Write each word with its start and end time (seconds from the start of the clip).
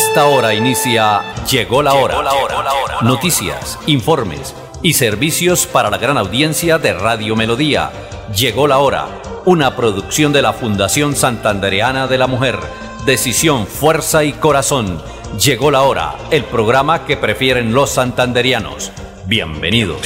esta 0.00 0.24
hora 0.28 0.54
inicia 0.54 1.20
Llegó 1.50 1.82
la 1.82 1.92
hora. 1.92 2.22
Noticias, 3.02 3.78
informes 3.86 4.56
y 4.82 4.94
servicios 4.94 5.66
para 5.66 5.90
la 5.90 5.98
gran 5.98 6.16
audiencia 6.16 6.78
de 6.78 6.94
Radio 6.94 7.36
Melodía. 7.36 7.90
Llegó 8.34 8.66
la 8.66 8.78
hora. 8.78 9.08
Una 9.44 9.76
producción 9.76 10.32
de 10.32 10.40
la 10.40 10.54
Fundación 10.54 11.14
Santandereana 11.14 12.06
de 12.06 12.16
la 12.16 12.26
Mujer. 12.26 12.58
Decisión, 13.04 13.66
fuerza 13.66 14.24
y 14.24 14.32
corazón. 14.32 15.02
Llegó 15.38 15.70
la 15.70 15.82
hora. 15.82 16.14
El 16.30 16.44
programa 16.44 17.04
que 17.04 17.18
prefieren 17.18 17.74
los 17.74 17.90
santanderianos. 17.90 18.92
Bienvenidos. 19.26 20.00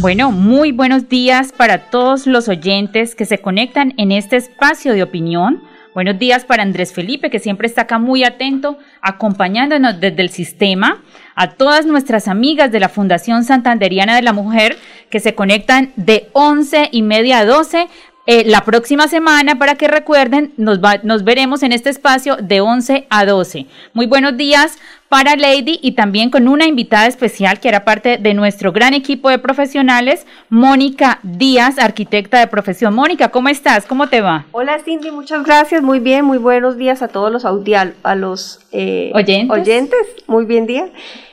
Bueno, 0.00 0.32
muy 0.32 0.72
buenos 0.72 1.08
días 1.08 1.52
para 1.52 1.90
todos 1.90 2.26
los 2.26 2.48
oyentes 2.48 3.14
que 3.14 3.24
se 3.24 3.38
conectan 3.38 3.94
en 3.98 4.10
este 4.10 4.36
espacio 4.36 4.94
de 4.94 5.04
opinión 5.04 5.62
Buenos 5.98 6.20
días 6.20 6.44
para 6.44 6.62
Andrés 6.62 6.92
Felipe, 6.92 7.28
que 7.28 7.40
siempre 7.40 7.66
está 7.66 7.82
acá 7.82 7.98
muy 7.98 8.22
atento, 8.22 8.78
acompañándonos 9.02 9.98
desde 9.98 10.22
el 10.22 10.30
sistema, 10.30 11.02
a 11.34 11.54
todas 11.54 11.86
nuestras 11.86 12.28
amigas 12.28 12.70
de 12.70 12.78
la 12.78 12.88
Fundación 12.88 13.42
Santanderiana 13.42 14.14
de 14.14 14.22
la 14.22 14.32
Mujer, 14.32 14.76
que 15.10 15.18
se 15.18 15.34
conectan 15.34 15.90
de 15.96 16.28
11 16.34 16.90
y 16.92 17.02
media 17.02 17.40
a 17.40 17.44
12 17.44 17.88
eh, 18.30 18.44
la 18.44 18.60
próxima 18.60 19.08
semana 19.08 19.58
para 19.58 19.76
que 19.76 19.88
recuerden, 19.88 20.52
nos, 20.58 20.80
nos 21.02 21.24
veremos 21.24 21.62
en 21.62 21.72
este 21.72 21.88
espacio 21.88 22.36
de 22.36 22.60
11 22.60 23.06
a 23.08 23.24
12. 23.24 23.64
Muy 23.94 24.04
buenos 24.04 24.36
días 24.36 24.76
para 25.08 25.34
Lady 25.34 25.78
y 25.80 25.92
también 25.92 26.28
con 26.28 26.46
una 26.46 26.66
invitada 26.66 27.06
especial 27.06 27.58
que 27.58 27.70
era 27.70 27.86
parte 27.86 28.18
de 28.18 28.34
nuestro 28.34 28.70
gran 28.70 28.92
equipo 28.92 29.30
de 29.30 29.38
profesionales, 29.38 30.26
Mónica 30.50 31.20
Díaz, 31.22 31.78
arquitecta 31.78 32.38
de 32.38 32.48
profesión. 32.48 32.94
Mónica, 32.94 33.30
¿cómo 33.30 33.48
estás? 33.48 33.86
¿Cómo 33.86 34.10
te 34.10 34.20
va? 34.20 34.44
Hola 34.52 34.78
Cindy, 34.84 35.10
muchas 35.10 35.42
gracias, 35.42 35.80
muy 35.80 35.98
bien, 35.98 36.26
muy 36.26 36.36
buenos 36.36 36.76
días 36.76 37.00
a 37.00 37.08
todos 37.08 37.32
los 37.32 37.46
audial, 37.46 37.94
a 38.02 38.14
los 38.14 38.60
eh, 38.72 39.10
¿Oyentes? 39.14 39.58
oyentes, 39.58 40.06
muy 40.26 40.44
bien 40.44 40.66
día. 40.66 40.90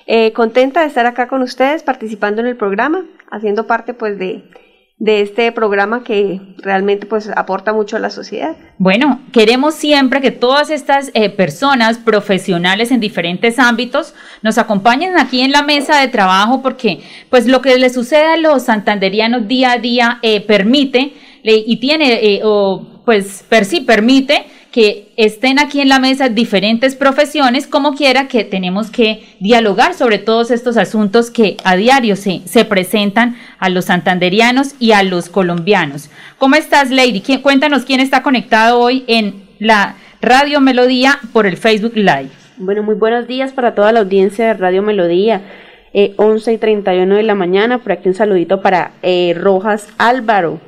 Eh, 0.07 0.31
contenta 0.31 0.79
de 0.79 0.87
estar 0.87 1.05
acá 1.05 1.27
con 1.27 1.41
ustedes, 1.41 1.83
participando 1.83 2.39
en 2.39 2.47
el 2.47 2.55
programa, 2.55 3.03
haciendo 3.31 3.67
parte 3.67 3.93
pues 3.93 4.17
de 4.17 4.45
de 4.97 5.21
este 5.21 5.51
programa 5.51 6.05
que 6.05 6.39
realmente 6.59 7.05
pues 7.05 7.29
aporta 7.35 7.73
mucho 7.73 7.97
a 7.97 7.99
la 7.99 8.09
sociedad. 8.09 8.55
Bueno, 8.77 9.19
queremos 9.33 9.75
siempre 9.75 10.21
que 10.21 10.31
todas 10.31 10.69
estas 10.69 11.11
eh, 11.13 11.29
personas 11.29 11.97
profesionales 11.97 12.91
en 12.91 13.01
diferentes 13.01 13.59
ámbitos 13.59 14.13
nos 14.41 14.57
acompañen 14.57 15.17
aquí 15.17 15.41
en 15.41 15.51
la 15.51 15.63
mesa 15.63 15.99
de 15.99 16.07
trabajo 16.07 16.61
porque 16.61 17.01
pues 17.29 17.45
lo 17.45 17.61
que 17.61 17.77
le 17.77 17.89
sucede 17.89 18.25
a 18.25 18.37
los 18.37 18.63
santanderianos 18.63 19.47
día 19.49 19.73
a 19.73 19.77
día 19.79 20.19
eh, 20.21 20.39
permite 20.39 21.13
y 21.43 21.77
tiene 21.77 22.13
eh, 22.23 22.41
o 22.43 23.01
pues 23.05 23.45
per 23.47 23.65
sí 23.65 23.81
permite 23.81 24.45
que 24.75 25.13
estén 25.15 25.57
aquí 25.57 25.79
en 25.79 25.87
la 25.87 25.99
mesa 25.99 26.27
diferentes 26.27 26.95
profesiones, 26.95 27.65
como 27.65 27.95
quiera 27.95 28.27
que 28.27 28.43
tenemos 28.43 28.91
que 28.91 29.23
dialogar 29.39 29.93
sobre 29.93 30.17
todos 30.17 30.51
estos 30.51 30.75
asuntos 30.75 31.31
que 31.31 31.55
a 31.63 31.77
diario 31.77 32.17
se, 32.17 32.41
se 32.43 32.65
presentan 32.65 33.37
a 33.57 33.69
los 33.69 33.85
santanderianos 33.85 34.75
y 34.77 34.91
a 34.91 35.01
los 35.03 35.29
colombianos. 35.29 36.09
¿Cómo 36.37 36.55
estás, 36.55 36.91
Lady? 36.91 37.21
cuéntanos 37.41 37.85
quién 37.85 38.01
está 38.01 38.21
conectado 38.21 38.81
hoy 38.81 39.05
en 39.07 39.45
la 39.59 39.95
Radio 40.21 40.59
Melodía 40.59 41.19
por 41.31 41.45
el 41.47 41.55
Facebook 41.55 41.95
Live. 41.95 42.31
Bueno, 42.57 42.83
muy 42.83 42.95
buenos 42.95 43.29
días 43.29 43.53
para 43.53 43.75
toda 43.75 43.93
la 43.93 44.01
audiencia 44.01 44.47
de 44.47 44.55
Radio 44.55 44.81
Melodía. 44.81 45.41
Eh, 45.93 46.15
11 46.17 46.51
y 46.51 46.57
31 46.57 47.15
de 47.15 47.23
la 47.23 47.35
mañana, 47.35 47.77
por 47.77 47.93
aquí 47.93 48.09
un 48.09 48.13
saludito 48.13 48.61
para 48.61 48.91
eh, 49.03 49.37
Rojas 49.39 49.87
Álvaro, 49.97 50.59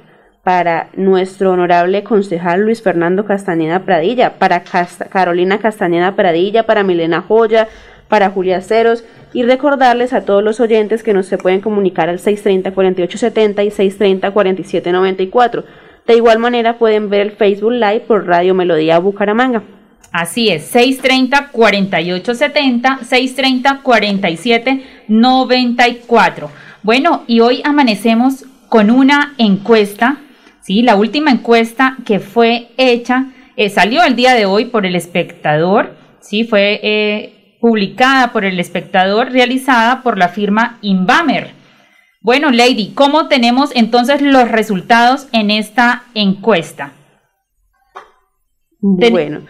para 0.48 0.88
nuestro 0.96 1.52
honorable 1.52 2.04
concejal 2.04 2.62
Luis 2.62 2.82
Fernando 2.82 3.26
Castañeda 3.26 3.82
Pradilla, 3.82 4.40
para 4.40 4.64
Carolina 5.10 5.58
Castañeda 5.58 6.16
Pradilla, 6.16 6.64
para 6.64 6.84
Milena 6.84 7.22
Joya, 7.22 7.68
para 8.08 8.30
Julia 8.30 8.62
Ceros 8.62 9.04
y 9.34 9.44
recordarles 9.44 10.14
a 10.14 10.22
todos 10.22 10.42
los 10.42 10.62
oyentes 10.62 11.04
que 11.04 11.14
nos 11.14 11.26
se 11.26 11.38
pueden 11.38 11.60
comunicar 11.60 12.08
al 12.08 12.20
630-4870 12.20 13.66
y 13.66 13.72
630-4794. 13.72 15.66
De 16.08 16.16
igual 16.16 16.40
manera 16.40 16.78
pueden 16.78 17.10
ver 17.10 17.20
el 17.20 17.32
Facebook 17.32 17.74
Live 17.74 18.06
por 18.08 18.26
Radio 18.26 18.54
Melodía 18.54 19.00
Bucaramanga. 19.00 19.64
Así 20.14 20.48
es, 20.48 20.74
630-4870, 20.74 23.00
630-4794. 25.10 26.48
Bueno, 26.84 27.24
y 27.28 27.42
hoy 27.42 27.62
amanecemos 27.66 28.46
con 28.70 28.92
una 28.92 29.34
encuesta 29.38 30.20
¿sí? 30.68 30.82
La 30.82 30.98
última 30.98 31.32
encuesta 31.32 31.98
que 32.06 32.20
fue 32.20 32.68
hecha 32.76 33.28
eh, 33.56 33.70
salió 33.70 34.04
el 34.04 34.18
día 34.18 34.34
de 34.34 34.46
hoy 34.46 34.66
por 34.66 34.86
el 34.86 34.98
espectador, 34.98 35.96
¿sí? 36.20 36.44
fue 36.44 36.82
eh, 36.84 37.58
publicada 37.62 38.34
por 38.34 38.44
el 38.44 38.60
espectador, 38.60 39.32
realizada 39.32 40.04
por 40.04 40.18
la 40.18 40.28
firma 40.28 40.78
Inbamer. 40.82 41.52
Bueno, 42.22 42.52
Lady, 42.52 42.92
¿cómo 42.94 43.30
tenemos 43.30 43.72
entonces 43.76 44.22
los 44.22 44.50
resultados 44.52 45.28
en 45.32 45.50
esta 45.50 46.04
encuesta? 46.14 46.92
bueno, 48.80 49.42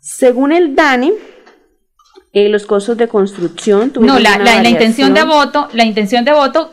según 0.00 0.52
el 0.52 0.76
DANI, 0.76 1.12
eh, 2.32 2.48
los 2.48 2.66
costos 2.66 2.96
de 2.98 3.08
construcción. 3.08 3.92
No, 3.98 4.18
la, 4.18 4.38
la, 4.38 4.68
intención 4.68 5.12
de 5.12 5.24
voto, 5.24 5.68
la 5.72 5.84
intención 5.84 6.24
de 6.24 6.32
voto 6.32 6.70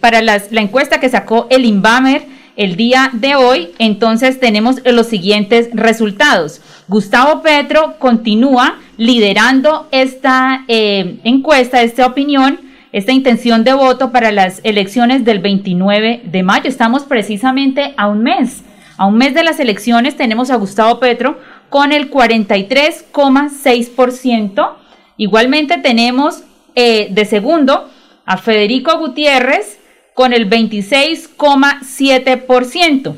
para 0.00 0.22
las, 0.22 0.50
la 0.50 0.62
encuesta 0.62 0.98
que 0.98 1.08
sacó 1.08 1.46
el 1.50 1.66
Inbamer 1.66 2.35
el 2.56 2.76
día 2.76 3.10
de 3.12 3.36
hoy, 3.36 3.70
entonces 3.78 4.40
tenemos 4.40 4.80
los 4.84 5.06
siguientes 5.06 5.68
resultados. 5.72 6.60
Gustavo 6.88 7.42
Petro 7.42 7.96
continúa 7.98 8.78
liderando 8.96 9.88
esta 9.90 10.64
eh, 10.68 11.18
encuesta, 11.24 11.82
esta 11.82 12.06
opinión, 12.06 12.60
esta 12.92 13.10
intención 13.12 13.64
de 13.64 13.74
voto 13.74 14.10
para 14.10 14.32
las 14.32 14.60
elecciones 14.64 15.22
del 15.24 15.40
29 15.40 16.22
de 16.24 16.42
mayo. 16.42 16.68
Estamos 16.68 17.04
precisamente 17.04 17.92
a 17.96 18.08
un 18.08 18.22
mes. 18.22 18.62
A 18.96 19.06
un 19.06 19.18
mes 19.18 19.34
de 19.34 19.44
las 19.44 19.60
elecciones 19.60 20.16
tenemos 20.16 20.50
a 20.50 20.56
Gustavo 20.56 20.98
Petro 20.98 21.38
con 21.68 21.92
el 21.92 22.10
43,6%. 22.10 24.70
Igualmente 25.18 25.76
tenemos 25.78 26.42
eh, 26.74 27.08
de 27.10 27.24
segundo 27.26 27.90
a 28.24 28.38
Federico 28.38 28.98
Gutiérrez 28.98 29.78
con 30.16 30.32
el 30.32 30.48
26,7%. 30.48 33.16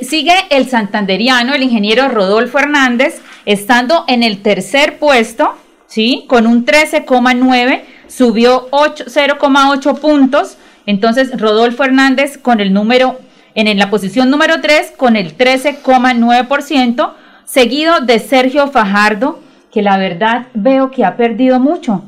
sigue 0.00 0.34
el 0.48 0.66
santanderiano, 0.66 1.52
el 1.52 1.62
ingeniero 1.62 2.08
Rodolfo 2.08 2.58
Hernández, 2.58 3.20
estando 3.44 4.06
en 4.08 4.22
el 4.22 4.40
tercer 4.40 4.98
puesto, 4.98 5.52
¿sí? 5.86 6.24
Con 6.26 6.46
un 6.46 6.64
13,9, 6.64 7.82
subió 8.08 8.70
0,8 8.70 10.00
puntos. 10.00 10.56
Entonces, 10.86 11.38
Rodolfo 11.38 11.84
Hernández 11.84 12.38
con 12.38 12.60
el 12.60 12.72
número, 12.72 13.20
en 13.54 13.78
la 13.78 13.90
posición 13.90 14.30
número 14.30 14.62
3, 14.62 14.94
con 14.96 15.16
el 15.16 15.36
13,9%, 15.36 17.12
seguido 17.44 18.00
de 18.00 18.20
Sergio 18.20 18.68
Fajardo, 18.68 19.42
que 19.70 19.82
la 19.82 19.98
verdad 19.98 20.46
veo 20.54 20.90
que 20.90 21.04
ha 21.04 21.18
perdido 21.18 21.60
mucho 21.60 22.04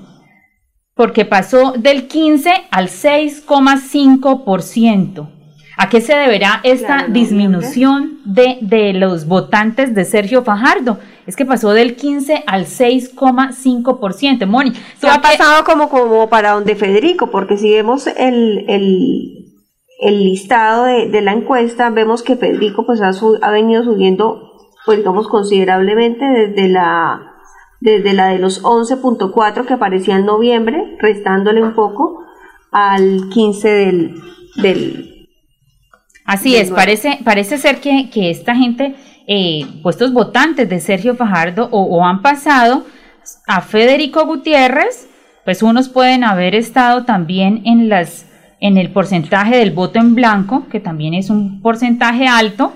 porque 0.94 1.24
pasó 1.24 1.72
del 1.72 2.06
15 2.06 2.66
al 2.70 2.88
6,5%. 2.88 5.30
¿A 5.76 5.88
qué 5.88 6.00
se 6.00 6.14
deberá 6.14 6.60
esta 6.62 7.08
disminución 7.08 8.20
de, 8.24 8.58
de, 8.60 8.92
los 8.92 9.26
votantes 9.26 9.92
de 9.92 10.04
Sergio 10.04 10.44
Fajardo? 10.44 11.00
Es 11.26 11.34
que 11.34 11.44
pasó 11.44 11.72
del 11.72 11.96
15 11.96 12.44
al 12.46 12.66
6,5%. 12.66 14.46
Moni, 14.46 14.72
¿tú 15.00 15.08
ha 15.08 15.20
pasado 15.20 15.64
como, 15.64 15.88
como 15.88 16.28
para 16.28 16.52
donde 16.52 16.76
Federico, 16.76 17.32
porque 17.32 17.56
si 17.56 17.72
vemos 17.72 18.06
el, 18.06 18.64
el, 18.68 19.52
el 20.00 20.22
listado 20.22 20.84
de, 20.84 21.08
de, 21.08 21.22
la 21.22 21.32
encuesta, 21.32 21.90
vemos 21.90 22.22
que 22.22 22.36
Federico 22.36 22.86
pues 22.86 23.00
ha, 23.00 23.10
ha 23.42 23.50
venido 23.50 23.82
subiendo, 23.82 24.52
pues 24.86 24.98
digamos, 24.98 25.26
considerablemente 25.26 26.24
desde 26.24 26.68
la 26.68 27.33
desde 27.84 28.14
la 28.14 28.28
de 28.28 28.38
los 28.38 28.62
11.4 28.62 29.66
que 29.66 29.74
aparecía 29.74 30.16
en 30.16 30.24
noviembre, 30.24 30.96
restándole 31.00 31.62
un 31.62 31.74
poco 31.74 32.24
al 32.72 33.28
15 33.28 33.68
del... 33.68 34.14
del 34.56 35.28
Así 36.24 36.56
es, 36.56 36.70
parece, 36.70 37.18
parece 37.22 37.58
ser 37.58 37.82
que, 37.82 38.08
que 38.08 38.30
esta 38.30 38.56
gente, 38.56 38.96
eh, 39.26 39.66
puestos 39.82 40.14
votantes 40.14 40.66
de 40.66 40.80
Sergio 40.80 41.14
Fajardo 41.14 41.68
o, 41.70 42.02
han 42.02 42.22
pasado 42.22 42.86
a 43.46 43.60
Federico 43.60 44.24
Gutiérrez, 44.24 45.06
pues 45.44 45.62
unos 45.62 45.90
pueden 45.90 46.24
haber 46.24 46.54
estado 46.54 47.04
también 47.04 47.60
en 47.66 47.90
las 47.90 48.24
en 48.60 48.78
el 48.78 48.92
porcentaje 48.92 49.58
del 49.58 49.72
voto 49.72 49.98
en 49.98 50.14
blanco, 50.14 50.68
que 50.70 50.80
también 50.80 51.12
es 51.12 51.28
un 51.28 51.60
porcentaje 51.60 52.26
alto, 52.26 52.72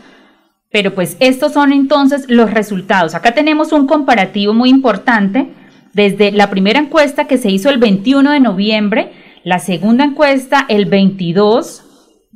pero 0.71 0.95
pues 0.95 1.17
estos 1.21 1.53
son 1.53 1.73
entonces 1.73 2.27
los 2.29 2.51
resultados. 2.51 3.15
Acá 3.15 3.33
tenemos 3.33 3.73
un 3.73 3.87
comparativo 3.87 4.53
muy 4.53 4.71
importante 4.71 5.49
desde 5.93 6.31
la 6.31 6.51
primera 6.51 6.79
encuesta 6.79 7.27
que 7.27 7.39
se 7.39 7.51
hizo 7.51 7.71
el 7.71 7.79
21 7.79 8.33
de 8.33 8.41
noviembre, 8.41 9.13
la 9.45 9.59
segunda 9.59 10.05
encuesta 10.05 10.67
el 10.69 10.85
22, 10.87 11.85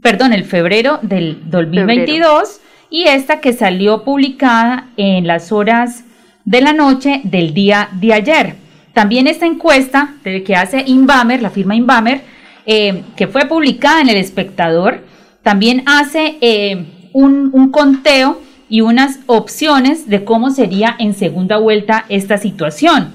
perdón, 0.00 0.32
el 0.32 0.44
febrero 0.44 0.98
del 1.02 1.50
2022 1.50 2.60
y 2.90 3.04
esta 3.04 3.40
que 3.40 3.52
salió 3.52 4.04
publicada 4.04 4.88
en 4.96 5.26
las 5.26 5.52
horas 5.52 6.04
de 6.44 6.60
la 6.60 6.72
noche 6.72 7.20
del 7.24 7.54
día 7.54 7.88
de 7.92 8.14
ayer. 8.14 8.54
También 8.92 9.26
esta 9.26 9.46
encuesta 9.46 10.14
que 10.22 10.56
hace 10.56 10.84
Inbamer, 10.86 11.40
la 11.40 11.50
firma 11.50 11.74
Inbamer, 11.74 12.20
eh, 12.66 13.02
que 13.16 13.26
fue 13.26 13.46
publicada 13.46 14.00
en 14.00 14.08
El 14.08 14.16
Espectador, 14.16 15.04
también 15.42 15.82
hace 15.86 16.36
eh, 16.40 16.84
un, 17.12 17.50
un 17.52 17.70
conteo 17.70 18.38
y 18.68 18.80
unas 18.80 19.20
opciones 19.26 20.08
de 20.08 20.24
cómo 20.24 20.50
sería 20.50 20.94
en 20.98 21.14
segunda 21.14 21.58
vuelta 21.58 22.04
esta 22.08 22.38
situación. 22.38 23.12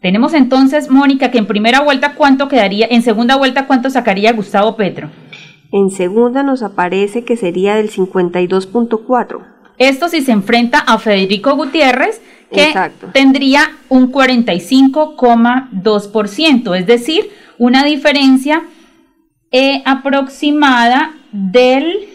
Tenemos 0.00 0.34
entonces, 0.34 0.90
Mónica, 0.90 1.30
que 1.30 1.38
en 1.38 1.46
primera 1.46 1.80
vuelta 1.80 2.14
cuánto 2.14 2.48
quedaría, 2.48 2.86
en 2.90 3.02
segunda 3.02 3.36
vuelta 3.36 3.66
cuánto 3.66 3.88
sacaría 3.88 4.32
Gustavo 4.32 4.76
Petro. 4.76 5.10
En 5.72 5.90
segunda 5.90 6.42
nos 6.42 6.62
aparece 6.62 7.24
que 7.24 7.36
sería 7.36 7.76
del 7.76 7.90
52.4. 7.90 9.40
Esto 9.78 10.08
si 10.08 10.20
se 10.20 10.32
enfrenta 10.32 10.78
a 10.78 10.98
Federico 10.98 11.56
Gutiérrez, 11.56 12.20
que 12.52 12.74
tendría 13.12 13.72
un 13.88 14.12
45,2%, 14.12 16.76
es 16.76 16.86
decir, 16.86 17.30
una 17.58 17.84
diferencia 17.84 18.62
eh, 19.50 19.82
aproximada 19.86 21.14
del, 21.32 22.10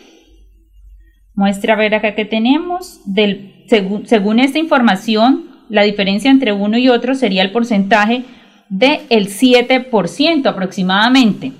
muestra 1.37 1.75
a 1.75 1.77
ver 1.77 1.93
acá 1.93 2.15
que 2.15 2.25
tenemos, 2.25 2.99
según, 3.67 4.07
según 4.07 4.39
esta 4.39 4.57
información, 4.57 5.45
la 5.69 5.83
diferencia 5.83 6.31
entre 6.31 6.51
uno 6.51 6.79
y 6.79 6.89
otro 6.89 7.13
sería 7.13 7.43
el 7.43 7.51
porcentaje 7.51 8.23
del 8.69 9.01
el 9.09 9.29
7% 9.29 10.47
aproximadamente. 10.47 11.53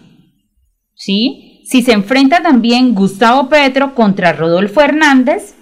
¿Sí? 0.96 1.62
Si 1.64 1.84
se 1.84 1.94
enfrenta 1.94 2.42
también 2.42 2.96
Gustavo 2.96 3.50
Petro 3.50 3.94
contra 3.94 4.34
Rodolfo 4.34 4.82
Hernández, 4.82 5.56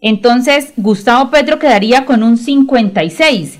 entonces 0.00 0.72
Gustavo 0.78 1.30
Petro 1.30 1.58
quedaría 1.58 2.06
con 2.06 2.22
un 2.22 2.38
56, 2.38 3.58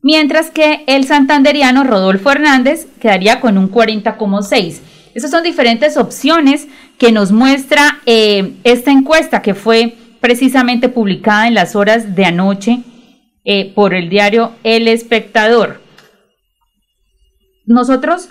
mientras 0.00 0.50
que 0.50 0.82
el 0.86 1.04
santanderiano 1.04 1.84
Rodolfo 1.84 2.30
Hernández 2.30 2.86
quedaría 3.00 3.40
con 3.40 3.58
un 3.58 3.70
40,6. 3.70 4.80
Esas 5.14 5.30
son 5.30 5.42
diferentes 5.42 5.96
opciones 5.98 6.68
que 6.98 7.12
nos 7.12 7.32
muestra 7.32 7.98
eh, 8.06 8.54
esta 8.64 8.90
encuesta 8.90 9.42
que 9.42 9.54
fue 9.54 9.96
precisamente 10.20 10.88
publicada 10.88 11.48
en 11.48 11.54
las 11.54 11.76
horas 11.76 12.14
de 12.14 12.24
anoche 12.24 12.80
eh, 13.44 13.72
por 13.74 13.94
el 13.94 14.08
diario 14.08 14.52
El 14.62 14.88
Espectador. 14.88 15.82
Nosotros 17.66 18.28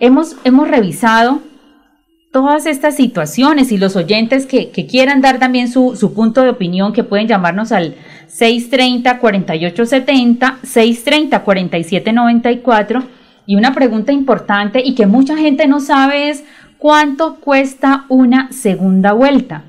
hemos, 0.00 0.36
hemos 0.44 0.68
revisado 0.68 1.40
todas 2.32 2.66
estas 2.66 2.96
situaciones 2.96 3.70
y 3.72 3.78
los 3.78 3.96
oyentes 3.96 4.46
que, 4.46 4.70
quieran 4.70 5.20
dar 5.20 5.38
también 5.38 5.68
su, 5.68 5.96
su, 5.96 6.14
punto 6.14 6.42
de 6.42 6.50
opinión, 6.50 6.92
que 6.92 7.04
pueden 7.04 7.26
llamarnos 7.26 7.72
al 7.72 7.96
630-4870, 8.28 10.60
630-4794. 10.62 13.02
Y 13.46 13.56
una 13.56 13.74
pregunta 13.74 14.12
importante 14.12 14.80
y 14.84 14.94
que 14.94 15.06
mucha 15.06 15.36
gente 15.36 15.66
no 15.66 15.80
sabe 15.80 16.30
es 16.30 16.44
cuánto 16.80 17.36
cuesta 17.36 18.06
una 18.08 18.50
segunda 18.50 19.12
vuelta. 19.12 19.62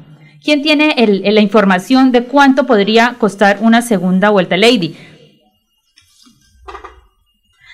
¿Quién 0.43 0.63
tiene 0.63 0.95
la 1.23 1.41
información 1.41 2.11
de 2.11 2.23
cuánto 2.23 2.65
podría 2.65 3.15
costar 3.19 3.59
una 3.61 3.83
segunda 3.83 4.31
vuelta, 4.31 4.57
Lady? 4.57 4.95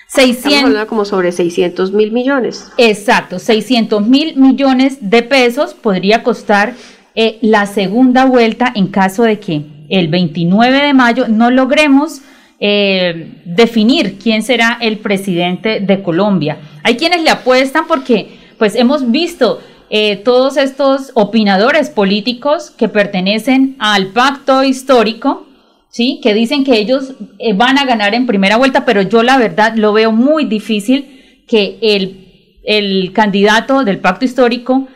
600, 0.08 0.86
como 0.86 1.04
sobre 1.04 1.32
600 1.32 1.92
mil 1.92 2.12
millones. 2.12 2.70
Exacto, 2.76 3.38
600 3.38 4.06
mil 4.06 4.36
millones 4.36 4.98
de 5.00 5.22
pesos 5.22 5.74
podría 5.74 6.22
costar 6.22 6.74
eh, 7.14 7.38
la 7.40 7.66
segunda 7.66 8.24
vuelta 8.24 8.72
en 8.74 8.88
caso 8.88 9.22
de 9.22 9.38
que 9.38 9.62
el 9.88 10.08
29 10.08 10.82
de 10.82 10.94
mayo 10.94 11.28
no 11.28 11.50
logremos 11.50 12.22
eh, 12.58 13.42
definir 13.44 14.18
quién 14.18 14.42
será 14.42 14.78
el 14.80 14.98
presidente 14.98 15.80
de 15.80 16.02
Colombia. 16.02 16.58
Hay 16.82 16.96
quienes 16.96 17.22
le 17.22 17.30
apuestan 17.30 17.86
porque 17.86 18.37
pues 18.58 18.74
hemos 18.74 19.10
visto 19.10 19.60
eh, 19.90 20.16
todos 20.16 20.56
estos 20.56 21.12
opinadores 21.14 21.90
políticos 21.90 22.70
que 22.70 22.88
pertenecen 22.88 23.76
al 23.78 24.08
pacto 24.08 24.62
histórico 24.62 25.48
¿sí? 25.88 26.20
Que 26.22 26.34
dicen 26.34 26.64
que 26.64 26.78
ellos 26.78 27.14
eh, 27.38 27.54
van 27.54 27.78
a 27.78 27.84
ganar 27.84 28.14
en 28.14 28.26
primera 28.26 28.56
vuelta, 28.56 28.84
pero 28.84 29.02
yo 29.02 29.22
la 29.22 29.38
verdad 29.38 29.74
lo 29.76 29.92
veo 29.92 30.12
muy 30.12 30.44
difícil 30.44 31.42
que 31.46 31.78
el, 31.82 32.60
el 32.64 33.12
candidato 33.12 33.84
del 33.84 33.98
pacto 33.98 34.24
histórico, 34.24 34.88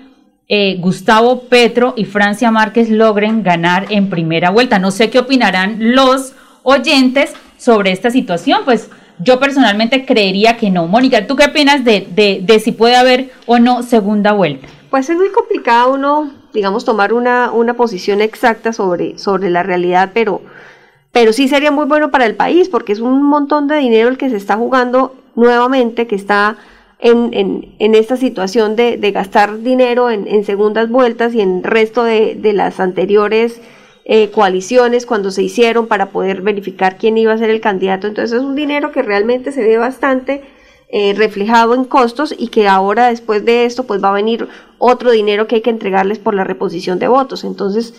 eh, 0.48 0.76
Gustavo 0.78 1.44
Petro 1.44 1.94
y 1.96 2.04
Francia 2.04 2.50
Márquez, 2.50 2.90
logren 2.90 3.42
ganar 3.42 3.86
en 3.90 4.10
primera 4.10 4.50
vuelta. 4.50 4.78
No 4.78 4.90
sé 4.90 5.10
qué 5.10 5.18
opinarán 5.18 5.94
los 5.94 6.34
oyentes 6.62 7.32
sobre 7.56 7.92
esta 7.92 8.10
situación, 8.10 8.60
pues 8.64 8.90
yo 9.22 9.40
personalmente 9.40 10.04
creería 10.04 10.56
que 10.56 10.70
no. 10.70 10.86
Mónica, 10.86 11.26
¿tú 11.26 11.36
qué 11.36 11.46
opinas 11.46 11.84
de, 11.84 12.06
de, 12.10 12.40
de 12.42 12.60
si 12.60 12.72
puede 12.72 12.96
haber 12.96 13.30
o 13.46 13.58
no 13.58 13.82
segunda 13.82 14.32
vuelta? 14.32 14.68
Pues 14.90 15.08
es 15.08 15.16
muy 15.16 15.30
complicado 15.30 15.94
uno, 15.94 16.32
digamos, 16.52 16.84
tomar 16.84 17.12
una, 17.12 17.50
una 17.50 17.74
posición 17.74 18.20
exacta 18.20 18.72
sobre, 18.72 19.18
sobre 19.18 19.50
la 19.50 19.62
realidad, 19.62 20.10
pero 20.12 20.42
pero 21.12 21.34
sí 21.34 21.46
sería 21.46 21.70
muy 21.70 21.84
bueno 21.84 22.10
para 22.10 22.24
el 22.24 22.34
país 22.34 22.70
porque 22.70 22.92
es 22.92 23.00
un 23.00 23.22
montón 23.22 23.68
de 23.68 23.76
dinero 23.76 24.08
el 24.08 24.16
que 24.16 24.30
se 24.30 24.36
está 24.36 24.56
jugando 24.56 25.14
nuevamente, 25.34 26.06
que 26.06 26.14
está 26.14 26.56
en, 26.98 27.30
en, 27.78 27.94
esta 27.94 28.16
situación 28.16 28.76
de, 28.76 28.96
de 28.96 29.10
gastar 29.10 29.58
dinero 29.58 30.08
en, 30.08 30.26
en, 30.26 30.44
segundas 30.44 30.88
vueltas 30.88 31.34
y 31.34 31.40
en 31.40 31.64
resto 31.64 32.04
de, 32.04 32.36
de 32.36 32.52
las 32.52 32.80
anteriores 32.80 33.60
eh, 34.04 34.30
coaliciones 34.30 35.06
cuando 35.06 35.30
se 35.30 35.42
hicieron 35.42 35.86
para 35.86 36.10
poder 36.10 36.42
verificar 36.42 36.98
quién 36.98 37.16
iba 37.18 37.32
a 37.32 37.38
ser 37.38 37.50
el 37.50 37.60
candidato. 37.60 38.06
Entonces 38.06 38.38
es 38.38 38.44
un 38.44 38.56
dinero 38.56 38.92
que 38.92 39.02
realmente 39.02 39.52
se 39.52 39.62
ve 39.62 39.78
bastante 39.78 40.42
eh, 40.88 41.14
reflejado 41.16 41.74
en 41.74 41.84
costos 41.84 42.34
y 42.36 42.48
que 42.48 42.68
ahora 42.68 43.08
después 43.08 43.44
de 43.44 43.64
esto 43.64 43.84
pues 43.84 44.02
va 44.02 44.10
a 44.10 44.12
venir 44.12 44.48
otro 44.78 45.10
dinero 45.10 45.46
que 45.46 45.56
hay 45.56 45.60
que 45.62 45.70
entregarles 45.70 46.18
por 46.18 46.34
la 46.34 46.44
reposición 46.44 46.98
de 46.98 47.08
votos. 47.08 47.44
Entonces 47.44 47.94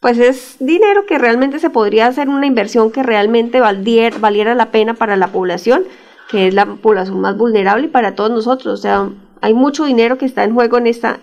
pues 0.00 0.18
es 0.18 0.56
dinero 0.60 1.06
que 1.06 1.18
realmente 1.18 1.58
se 1.58 1.70
podría 1.70 2.06
hacer 2.06 2.28
una 2.28 2.46
inversión 2.46 2.92
que 2.92 3.02
realmente 3.02 3.60
valiera 3.60 4.54
la 4.54 4.70
pena 4.70 4.94
para 4.94 5.16
la 5.16 5.28
población, 5.28 5.84
que 6.30 6.46
es 6.46 6.54
la 6.54 6.66
población 6.66 7.20
más 7.20 7.36
vulnerable 7.36 7.86
y 7.86 7.90
para 7.90 8.14
todos 8.14 8.30
nosotros. 8.30 8.78
O 8.78 8.82
sea, 8.82 9.10
hay 9.40 9.54
mucho 9.54 9.84
dinero 9.84 10.16
que 10.16 10.26
está 10.26 10.44
en 10.44 10.54
juego 10.54 10.78
en 10.78 10.86
esta 10.86 11.18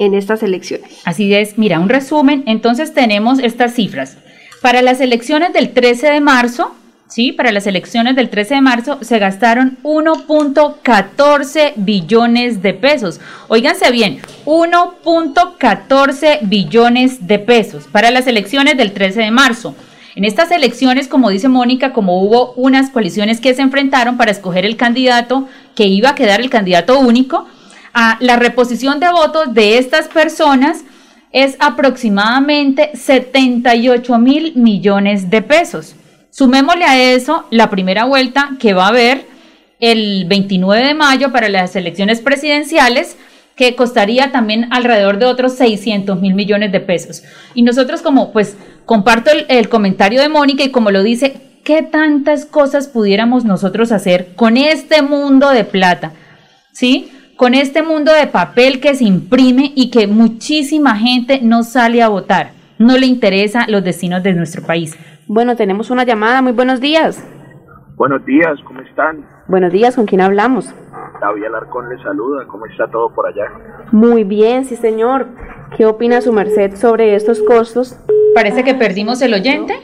en 0.00 0.14
estas 0.14 0.42
elecciones. 0.42 0.90
Así 1.04 1.32
es, 1.32 1.58
mira, 1.58 1.78
un 1.78 1.88
resumen, 1.88 2.42
entonces 2.46 2.92
tenemos 2.92 3.38
estas 3.38 3.74
cifras. 3.74 4.16
Para 4.62 4.82
las 4.82 5.00
elecciones 5.00 5.52
del 5.52 5.70
13 5.70 6.10
de 6.10 6.20
marzo, 6.20 6.74
¿sí? 7.06 7.32
Para 7.32 7.52
las 7.52 7.66
elecciones 7.66 8.16
del 8.16 8.30
13 8.30 8.54
de 8.54 8.60
marzo 8.62 8.98
se 9.02 9.18
gastaron 9.18 9.78
1.14 9.82 11.74
billones 11.76 12.62
de 12.62 12.72
pesos. 12.72 13.20
Óiganse 13.48 13.90
bien, 13.90 14.20
1.14 14.46 16.38
billones 16.42 17.26
de 17.26 17.38
pesos 17.38 17.84
para 17.86 18.10
las 18.10 18.26
elecciones 18.26 18.78
del 18.78 18.92
13 18.92 19.20
de 19.20 19.30
marzo. 19.30 19.74
En 20.16 20.24
estas 20.24 20.50
elecciones, 20.50 21.08
como 21.08 21.28
dice 21.28 21.48
Mónica, 21.48 21.92
como 21.92 22.22
hubo 22.22 22.52
unas 22.54 22.88
coaliciones 22.90 23.40
que 23.40 23.54
se 23.54 23.62
enfrentaron 23.62 24.16
para 24.16 24.30
escoger 24.30 24.64
el 24.64 24.76
candidato 24.76 25.46
que 25.74 25.86
iba 25.86 26.10
a 26.10 26.14
quedar 26.14 26.40
el 26.40 26.50
candidato 26.50 26.98
único, 26.98 27.46
a 27.94 28.16
la 28.20 28.36
reposición 28.36 29.00
de 29.00 29.10
votos 29.10 29.54
de 29.54 29.78
estas 29.78 30.08
personas 30.08 30.84
es 31.32 31.56
aproximadamente 31.60 32.90
78 32.94 34.18
mil 34.18 34.52
millones 34.56 35.30
de 35.30 35.42
pesos. 35.42 35.94
Sumémosle 36.30 36.84
a 36.84 37.00
eso 37.00 37.44
la 37.50 37.70
primera 37.70 38.04
vuelta 38.04 38.50
que 38.58 38.72
va 38.72 38.86
a 38.86 38.88
haber 38.88 39.26
el 39.80 40.24
29 40.26 40.86
de 40.86 40.94
mayo 40.94 41.32
para 41.32 41.48
las 41.48 41.74
elecciones 41.74 42.20
presidenciales, 42.20 43.16
que 43.56 43.74
costaría 43.74 44.30
también 44.32 44.72
alrededor 44.72 45.18
de 45.18 45.26
otros 45.26 45.54
600 45.54 46.20
mil 46.20 46.34
millones 46.34 46.72
de 46.72 46.80
pesos. 46.80 47.22
Y 47.54 47.62
nosotros 47.62 48.00
como, 48.00 48.32
pues, 48.32 48.56
comparto 48.86 49.30
el, 49.30 49.46
el 49.48 49.68
comentario 49.68 50.20
de 50.20 50.28
Mónica 50.28 50.64
y 50.64 50.70
como 50.70 50.90
lo 50.90 51.02
dice, 51.02 51.40
¿qué 51.64 51.82
tantas 51.82 52.46
cosas 52.46 52.88
pudiéramos 52.88 53.44
nosotros 53.44 53.92
hacer 53.92 54.34
con 54.34 54.56
este 54.56 55.02
mundo 55.02 55.50
de 55.50 55.64
plata? 55.64 56.12
¿Sí? 56.72 57.10
Con 57.40 57.54
este 57.54 57.82
mundo 57.82 58.12
de 58.12 58.26
papel 58.26 58.80
que 58.80 58.94
se 58.94 59.04
imprime 59.04 59.72
y 59.74 59.90
que 59.90 60.06
muchísima 60.06 60.96
gente 60.96 61.40
no 61.40 61.62
sale 61.62 62.02
a 62.02 62.08
votar, 62.08 62.50
no 62.76 62.98
le 62.98 63.06
interesa 63.06 63.64
los 63.66 63.82
destinos 63.82 64.22
de 64.22 64.34
nuestro 64.34 64.62
país. 64.62 64.94
Bueno, 65.26 65.56
tenemos 65.56 65.88
una 65.88 66.04
llamada. 66.04 66.42
Muy 66.42 66.52
buenos 66.52 66.82
días. 66.82 67.26
Buenos 67.96 68.26
días, 68.26 68.58
¿cómo 68.66 68.82
están? 68.82 69.24
Buenos 69.48 69.72
días, 69.72 69.96
¿con 69.96 70.04
quién 70.04 70.20
hablamos? 70.20 70.66
David 71.18 71.44
Alarcón 71.44 71.88
le 71.88 71.96
saluda, 72.02 72.46
¿cómo 72.46 72.66
está 72.66 72.90
todo 72.90 73.10
por 73.14 73.26
allá? 73.26 73.46
Muy 73.90 74.24
bien, 74.24 74.66
sí 74.66 74.76
señor. 74.76 75.28
¿Qué 75.78 75.86
opina 75.86 76.20
su 76.20 76.34
merced 76.34 76.76
sobre 76.76 77.14
estos 77.14 77.40
costos? 77.40 77.96
Parece 78.34 78.64
que 78.64 78.74
perdimos 78.74 79.22
el 79.22 79.32
oyente. 79.32 79.80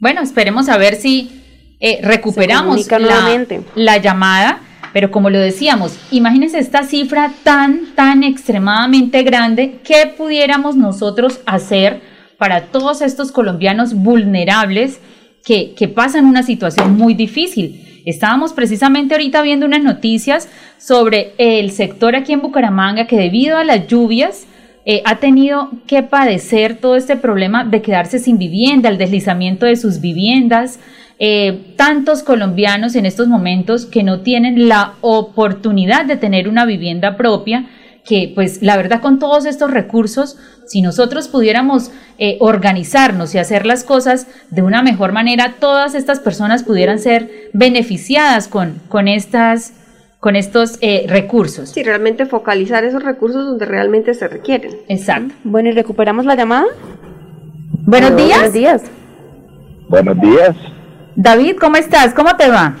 Bueno, 0.00 0.22
esperemos 0.22 0.70
a 0.70 0.78
ver 0.78 0.94
si 0.94 1.76
eh, 1.78 2.00
recuperamos 2.02 2.90
la, 2.90 3.46
la, 3.74 3.98
llamada. 3.98 4.60
Pero 4.92 5.10
como 5.10 5.30
lo 5.30 5.38
decíamos, 5.38 5.98
imagínense 6.10 6.58
esta 6.58 6.84
cifra 6.84 7.32
tan, 7.42 7.94
tan 7.94 8.24
extremadamente 8.24 9.22
grande, 9.22 9.80
¿qué 9.84 10.12
pudiéramos 10.16 10.76
nosotros 10.76 11.40
hacer 11.46 12.00
para 12.38 12.62
todos 12.66 13.02
estos 13.02 13.32
colombianos 13.32 13.94
vulnerables 13.94 15.00
que, 15.44 15.74
que 15.74 15.88
pasan 15.88 16.26
una 16.26 16.42
situación 16.42 16.96
muy 16.96 17.14
difícil? 17.14 18.02
Estábamos 18.04 18.52
precisamente 18.52 19.14
ahorita 19.14 19.42
viendo 19.42 19.64
unas 19.64 19.82
noticias 19.82 20.48
sobre 20.76 21.34
el 21.38 21.70
sector 21.70 22.16
aquí 22.16 22.32
en 22.32 22.42
Bucaramanga 22.42 23.06
que 23.06 23.16
debido 23.16 23.58
a 23.58 23.64
las 23.64 23.86
lluvias 23.86 24.46
eh, 24.84 25.02
ha 25.04 25.16
tenido 25.16 25.70
que 25.86 26.02
padecer 26.02 26.76
todo 26.78 26.96
este 26.96 27.16
problema 27.16 27.64
de 27.64 27.82
quedarse 27.82 28.18
sin 28.18 28.38
vivienda, 28.38 28.88
el 28.88 28.98
deslizamiento 28.98 29.64
de 29.64 29.76
sus 29.76 30.00
viviendas, 30.00 30.80
eh, 31.24 31.72
tantos 31.76 32.24
colombianos 32.24 32.96
en 32.96 33.06
estos 33.06 33.28
momentos 33.28 33.86
que 33.86 34.02
no 34.02 34.22
tienen 34.22 34.68
la 34.68 34.94
oportunidad 35.02 36.04
de 36.04 36.16
tener 36.16 36.48
una 36.48 36.64
vivienda 36.64 37.16
propia, 37.16 37.66
que 38.04 38.32
pues 38.34 38.60
la 38.60 38.76
verdad 38.76 39.00
con 39.00 39.20
todos 39.20 39.46
estos 39.46 39.70
recursos, 39.70 40.36
si 40.66 40.82
nosotros 40.82 41.28
pudiéramos 41.28 41.92
eh, 42.18 42.38
organizarnos 42.40 43.36
y 43.36 43.38
hacer 43.38 43.66
las 43.66 43.84
cosas 43.84 44.26
de 44.50 44.62
una 44.62 44.82
mejor 44.82 45.12
manera, 45.12 45.54
todas 45.60 45.94
estas 45.94 46.18
personas 46.18 46.64
pudieran 46.64 46.98
ser 46.98 47.30
beneficiadas 47.52 48.48
con, 48.48 48.80
con 48.88 49.06
estas 49.06 49.74
con 50.18 50.34
estos 50.34 50.78
eh, 50.80 51.06
recursos. 51.08 51.68
Sí, 51.68 51.84
realmente 51.84 52.26
focalizar 52.26 52.82
esos 52.82 53.04
recursos 53.04 53.46
donde 53.46 53.64
realmente 53.64 54.14
se 54.14 54.26
requieren. 54.26 54.72
Exacto. 54.88 55.32
Bueno, 55.44 55.68
y 55.68 55.72
recuperamos 55.72 56.24
la 56.24 56.34
llamada. 56.34 56.66
Buenos 57.86 58.16
días. 58.16 58.38
Buenos 58.38 58.52
días. 58.52 58.82
Buenos 59.88 60.20
días. 60.20 60.71
David, 61.16 61.56
¿cómo 61.60 61.76
estás? 61.76 62.14
¿Cómo 62.14 62.36
te 62.36 62.48
va? 62.48 62.74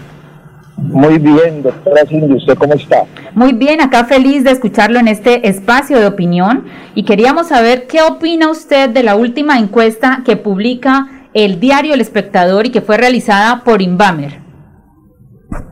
Muy 0.76 1.18
bien, 1.18 1.62
doctora 1.62 2.04
Cindy, 2.06 2.34
¿usted 2.34 2.54
cómo 2.54 2.72
está? 2.74 3.04
Muy 3.34 3.52
bien, 3.52 3.80
acá 3.80 4.04
feliz 4.04 4.42
de 4.42 4.50
escucharlo 4.50 4.98
en 4.98 5.08
este 5.08 5.46
espacio 5.48 6.00
de 6.00 6.06
opinión 6.06 6.64
y 6.94 7.04
queríamos 7.04 7.48
saber 7.48 7.86
qué 7.86 8.02
opina 8.02 8.50
usted 8.50 8.90
de 8.90 9.02
la 9.02 9.16
última 9.16 9.58
encuesta 9.58 10.22
que 10.24 10.36
publica 10.36 11.06
el 11.34 11.60
diario 11.60 11.94
El 11.94 12.00
Espectador 12.00 12.66
y 12.66 12.70
que 12.70 12.80
fue 12.80 12.96
realizada 12.96 13.62
por 13.64 13.80
Inbamer. 13.80 14.40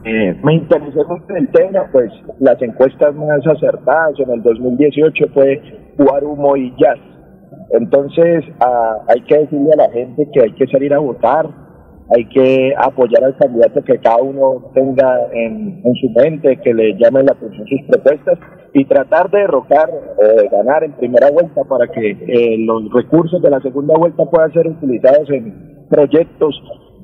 Eh, 0.04 0.38
me 0.42 0.54
interesó 0.54 1.04
mucho 1.08 1.34
el 1.34 1.48
tema, 1.48 1.88
pues 1.92 2.10
las 2.38 2.60
encuestas 2.62 3.14
más 3.14 3.46
acertadas 3.46 4.12
en 4.18 4.30
el 4.30 4.42
2018 4.42 5.26
fue 5.32 5.62
Humo 5.98 6.56
y 6.56 6.74
Jazz. 6.78 6.98
Entonces 7.70 8.44
ah, 8.60 8.98
hay 9.08 9.22
que 9.22 9.38
decirle 9.38 9.72
a 9.72 9.76
la 9.76 9.90
gente 9.90 10.28
que 10.32 10.42
hay 10.42 10.52
que 10.52 10.66
salir 10.66 10.92
a 10.92 10.98
votar, 10.98 11.48
hay 12.12 12.24
que 12.26 12.74
apoyar 12.76 13.22
al 13.22 13.36
candidato 13.36 13.82
que 13.84 13.98
cada 13.98 14.16
uno 14.16 14.70
tenga 14.74 15.28
en, 15.32 15.80
su 16.00 16.10
mente, 16.10 16.60
que 16.60 16.74
le 16.74 16.96
llame 16.98 17.22
la 17.22 17.32
atención 17.32 17.66
sus 17.68 17.82
propuestas 17.88 18.38
y 18.74 18.84
tratar 18.84 19.30
de 19.30 19.38
derrocar 19.38 19.88
o 19.90 20.40
de 20.40 20.48
ganar 20.48 20.82
en 20.82 20.92
primera 20.92 21.30
vuelta 21.30 21.62
para 21.64 21.86
que 21.88 22.10
eh, 22.10 22.56
los 22.58 22.92
recursos 22.92 23.40
de 23.40 23.50
la 23.50 23.60
segunda 23.60 23.94
vuelta 23.96 24.24
puedan 24.24 24.52
ser 24.52 24.66
utilizados 24.66 25.30
en 25.30 25.86
proyectos 25.88 26.60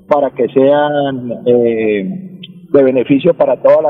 para 0.08 0.30
que 0.30 0.48
sean 0.48 1.32
eh, 1.46 2.40
de 2.72 2.82
beneficio 2.82 3.34
para 3.34 3.60
toda 3.62 3.82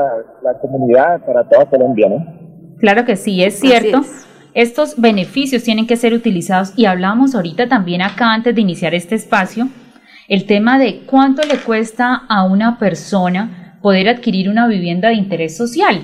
la, 0.43 0.59
comunidad, 0.59 1.25
para 1.25 1.47
toda 1.49 1.65
Colombia, 1.65 2.09
¿no? 2.09 2.77
Claro 2.79 3.05
que 3.05 3.15
sí, 3.15 3.43
es 3.43 3.59
cierto. 3.59 4.01
Estos 4.53 4.99
beneficios 4.99 5.63
tienen 5.63 5.87
que 5.87 5.97
ser 5.97 6.13
utilizados 6.13 6.73
y 6.77 6.85
hablamos 6.85 7.35
ahorita 7.35 7.67
también 7.67 8.01
acá 8.01 8.33
antes 8.33 8.53
de 8.53 8.61
iniciar 8.61 8.93
este 8.93 9.15
espacio 9.15 9.67
el 10.27 10.45
tema 10.45 10.77
de 10.77 11.01
cuánto 11.05 11.41
le 11.43 11.57
cuesta 11.57 12.23
a 12.27 12.43
una 12.43 12.77
persona 12.77 13.77
poder 13.81 14.09
adquirir 14.09 14.49
una 14.49 14.67
vivienda 14.67 15.09
de 15.09 15.15
interés 15.15 15.55
social. 15.55 16.01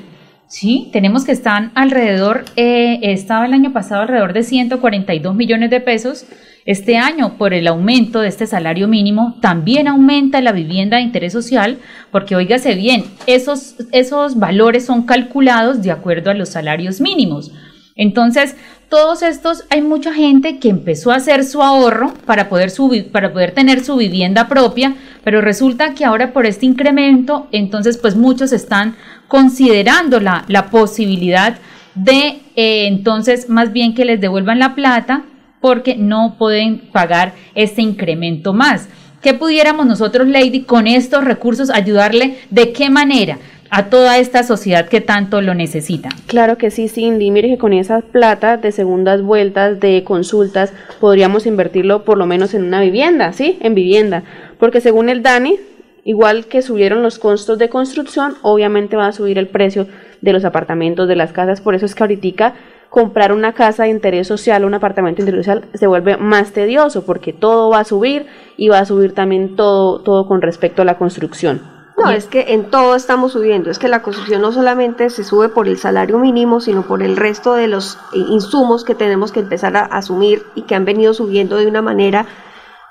Sí, 0.48 0.90
tenemos 0.94 1.26
que 1.26 1.32
estar 1.32 1.72
alrededor, 1.74 2.46
eh, 2.56 3.00
estaba 3.02 3.46
el 3.46 3.54
año 3.54 3.74
pasado 3.74 4.04
alrededor 4.04 4.34
de 4.34 4.44
142 4.44 5.36
millones 5.36 5.70
de 5.72 5.82
pesos. 5.82 6.26
Este 6.66 6.96
año, 6.96 7.38
por 7.38 7.54
el 7.54 7.68
aumento 7.68 8.22
de 8.22 8.30
este 8.30 8.46
salario 8.48 8.88
mínimo, 8.88 9.36
también 9.42 9.88
aumenta 9.88 10.42
la 10.42 10.52
vivienda 10.52 10.98
de 10.98 11.04
interés 11.04 11.34
social, 11.34 11.80
porque 12.12 12.36
oígase 12.36 12.76
bien, 12.76 13.04
esos, 13.28 13.76
esos 13.92 14.38
valores 14.38 14.86
son 14.86 15.04
calculados 15.04 15.82
de 15.82 15.92
acuerdo 15.92 16.30
a 16.30 16.36
los 16.36 16.50
salarios 16.50 17.02
mínimos. 17.02 17.52
Entonces, 17.96 18.56
todos 18.90 19.22
estos, 19.22 19.66
hay 19.70 19.82
mucha 19.82 20.14
gente 20.14 20.60
que 20.60 20.70
empezó 20.70 21.12
a 21.12 21.16
hacer 21.16 21.44
su 21.44 21.62
ahorro 21.62 22.14
para 22.26 22.50
poder, 22.50 22.70
subir, 22.70 23.12
para 23.12 23.34
poder 23.34 23.52
tener 23.52 23.84
su 23.84 23.96
vivienda 23.98 24.48
propia, 24.48 24.96
pero 25.24 25.42
resulta 25.42 25.94
que 25.94 26.06
ahora 26.06 26.34
por 26.34 26.46
este 26.46 26.66
incremento, 26.66 27.48
entonces 27.52 27.98
pues 27.98 28.16
muchos 28.16 28.52
están 28.52 28.96
considerando 29.28 30.20
la, 30.20 30.46
la 30.48 30.70
posibilidad 30.70 31.58
de 31.96 32.42
eh, 32.56 32.88
entonces 32.88 33.50
más 33.50 33.72
bien 33.72 33.94
que 33.94 34.06
les 34.06 34.20
devuelvan 34.20 34.60
la 34.60 34.76
plata 34.76 35.24
porque 35.62 35.96
no 35.96 36.36
pueden 36.38 36.80
pagar 36.92 37.34
este 37.56 37.82
incremento 37.82 38.54
más. 38.54 38.90
¿Qué 39.22 39.34
pudiéramos 39.34 39.86
nosotros, 39.86 40.28
Lady, 40.28 40.64
con 40.64 40.86
estos 40.86 41.24
recursos 41.24 41.70
ayudarle? 41.70 42.40
¿De 42.50 42.74
qué 42.74 42.90
manera? 42.90 43.38
A 43.76 43.90
toda 43.90 44.20
esta 44.20 44.44
sociedad 44.44 44.88
que 44.88 45.02
tanto 45.02 45.42
lo 45.42 45.56
necesita. 45.56 46.10
Claro 46.28 46.60
que 46.60 46.70
sí, 46.70 46.88
Cindy. 46.88 47.32
Mire 47.32 47.50
que 47.50 47.58
con 47.58 47.74
esas 47.74 48.04
plata 48.04 48.58
de 48.58 48.72
segundas 48.72 49.24
vueltas, 49.24 49.80
de 49.80 50.04
consultas, 50.04 50.72
podríamos 51.00 51.48
invertirlo 51.48 52.06
por 52.06 52.20
lo 52.20 52.28
menos 52.28 52.54
en 52.54 52.66
una 52.66 52.82
vivienda, 52.82 53.34
¿sí? 53.34 53.58
En 53.62 53.74
vivienda. 53.74 54.24
Porque 54.60 54.80
según 54.80 55.10
el 55.10 55.24
DANI, 55.24 55.60
igual 56.04 56.46
que 56.46 56.62
subieron 56.62 57.02
los 57.02 57.18
costos 57.18 57.58
de 57.58 57.70
construcción, 57.70 58.36
obviamente 58.44 58.96
va 58.96 59.08
a 59.08 59.12
subir 59.12 59.40
el 59.40 59.48
precio 59.48 59.88
de 60.22 60.34
los 60.34 60.46
apartamentos, 60.46 61.08
de 61.08 61.16
las 61.16 61.34
casas. 61.34 61.60
Por 61.60 61.74
eso 61.74 61.88
es 61.88 61.96
que 61.96 62.04
ahorita 62.04 62.54
comprar 62.92 63.32
una 63.32 63.54
casa 63.54 63.84
de 63.84 63.90
interés 63.90 64.28
social, 64.28 64.66
un 64.66 64.76
apartamento 64.76 65.24
de 65.24 65.32
interés 65.32 65.48
social, 65.48 65.66
se 65.74 65.88
vuelve 65.88 66.18
más 66.18 66.52
tedioso 66.52 67.08
porque 67.08 67.34
todo 67.34 67.72
va 67.72 67.80
a 67.80 67.86
subir 67.86 68.28
y 68.56 68.68
va 68.68 68.78
a 68.78 68.86
subir 68.86 69.16
también 69.16 69.56
todo, 69.56 70.02
todo 70.02 70.28
con 70.28 70.44
respecto 70.44 70.84
a 70.84 70.86
la 70.86 71.00
construcción. 71.00 71.73
No, 72.04 72.12
es 72.12 72.26
que 72.26 72.54
en 72.54 72.70
todo 72.70 72.96
estamos 72.96 73.32
subiendo. 73.32 73.70
Es 73.72 73.80
que 73.80 73.88
la 73.88 74.02
construcción 74.02 74.42
no 74.42 74.52
solamente 74.52 75.10
se 75.10 75.24
sube 75.24 75.50
por 75.50 75.68
el 75.68 75.78
salario 75.78 76.20
mínimo, 76.20 76.60
sino 76.60 76.84
por 76.84 77.02
el 77.02 77.16
resto 77.16 77.54
de 77.54 77.68
los 77.68 77.98
insumos 78.14 78.84
que 78.84 78.96
tenemos 78.96 79.32
que 79.32 79.40
empezar 79.40 79.76
a 79.78 79.86
asumir 79.86 80.44
y 80.56 80.64
que 80.64 80.76
han 80.76 80.86
venido 80.86 81.14
subiendo 81.14 81.56
de 81.58 81.68
una 81.68 81.82
manera 81.82 82.26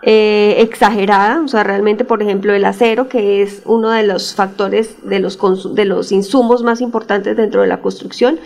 eh, 0.02 0.56
exagerada. 0.58 1.42
O 1.42 1.48
sea, 1.48 1.62
realmente, 1.62 2.04
por 2.04 2.22
ejemplo, 2.22 2.54
el 2.54 2.64
acero, 2.64 3.08
que 3.08 3.42
es 3.42 3.62
uno 3.64 3.90
de 3.90 4.02
los 4.02 4.34
factores 4.34 4.96
de 5.08 5.20
los, 5.20 5.38
de 5.74 5.84
los 5.84 6.10
insumos 6.10 6.62
más 6.62 6.80
importantes 6.80 7.36
dentro 7.36 7.62
de 7.62 7.68
la 7.68 7.80
construcción, 7.80 8.40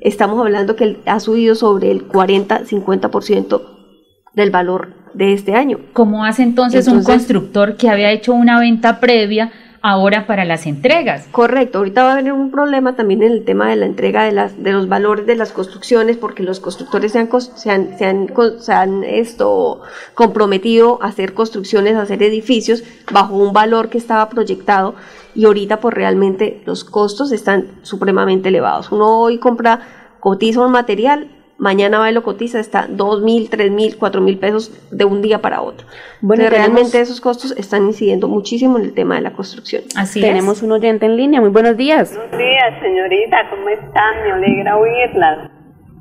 estamos 0.00 0.38
hablando 0.40 0.76
que 0.76 1.00
ha 1.06 1.18
subido 1.18 1.54
sobre 1.54 1.90
el 1.90 2.08
40-50% 2.08 3.62
del 4.34 4.50
valor 4.50 4.88
de 5.14 5.32
este 5.32 5.54
año. 5.54 5.78
¿Cómo 5.92 6.24
hace 6.24 6.42
entonces, 6.42 6.86
entonces, 6.86 7.08
un 7.08 7.14
constructor 7.14 7.76
que 7.76 7.88
había 7.88 8.10
hecho 8.12 8.34
una 8.34 8.58
venta 8.58 9.00
previa 9.00 9.52
ahora 9.84 10.26
para 10.26 10.46
las 10.46 10.64
entregas. 10.64 11.28
Correcto, 11.30 11.76
ahorita 11.76 12.04
va 12.04 12.08
a 12.08 12.12
haber 12.14 12.32
un 12.32 12.50
problema 12.50 12.96
también 12.96 13.22
en 13.22 13.32
el 13.32 13.44
tema 13.44 13.68
de 13.68 13.76
la 13.76 13.84
entrega 13.84 14.24
de, 14.24 14.32
las, 14.32 14.62
de 14.62 14.72
los 14.72 14.88
valores 14.88 15.26
de 15.26 15.36
las 15.36 15.52
construcciones 15.52 16.16
porque 16.16 16.42
los 16.42 16.58
constructores 16.58 17.12
se 17.12 17.18
han, 17.18 17.28
se 17.30 17.70
han, 17.70 17.98
se 17.98 18.06
han, 18.06 18.30
se 18.60 18.72
han 18.72 19.04
esto, 19.04 19.82
comprometido 20.14 20.98
a 21.02 21.08
hacer 21.08 21.34
construcciones, 21.34 21.96
a 21.96 22.00
hacer 22.00 22.22
edificios 22.22 22.82
bajo 23.12 23.36
un 23.36 23.52
valor 23.52 23.90
que 23.90 23.98
estaba 23.98 24.30
proyectado 24.30 24.94
y 25.34 25.44
ahorita 25.44 25.80
pues 25.80 25.92
realmente 25.92 26.62
los 26.64 26.82
costos 26.84 27.30
están 27.30 27.66
supremamente 27.82 28.48
elevados. 28.48 28.90
Uno 28.90 29.20
hoy 29.20 29.36
compra, 29.36 29.80
cotiza 30.18 30.62
un 30.62 30.72
material 30.72 31.28
mañana 31.58 31.98
va 31.98 32.10
y 32.10 32.14
lo 32.14 32.22
cotiza, 32.22 32.60
está 32.60 32.86
dos 32.88 33.22
mil, 33.22 33.48
tres 33.48 33.70
mil, 33.70 33.96
cuatro 33.96 34.20
mil 34.20 34.38
pesos 34.38 34.72
de 34.90 35.04
un 35.04 35.22
día 35.22 35.40
para 35.40 35.60
otro. 35.60 35.86
Bueno, 36.20 36.48
realmente 36.48 37.00
esos 37.00 37.20
costos 37.20 37.52
están 37.56 37.86
incidiendo 37.86 38.28
muchísimo 38.28 38.78
en 38.78 38.84
el 38.84 38.94
tema 38.94 39.16
de 39.16 39.22
la 39.22 39.32
construcción. 39.32 39.82
Así 39.96 40.20
Tenemos 40.20 40.62
un 40.62 40.72
oyente 40.72 41.06
en 41.06 41.16
línea, 41.16 41.40
muy 41.40 41.50
buenos 41.50 41.76
días. 41.76 42.14
Buenos 42.14 42.38
días, 42.38 42.80
señorita, 42.80 43.36
¿cómo 43.50 43.68
están? 43.68 44.22
Me 44.24 44.32
alegra 44.32 44.76
oírlas. 44.76 45.50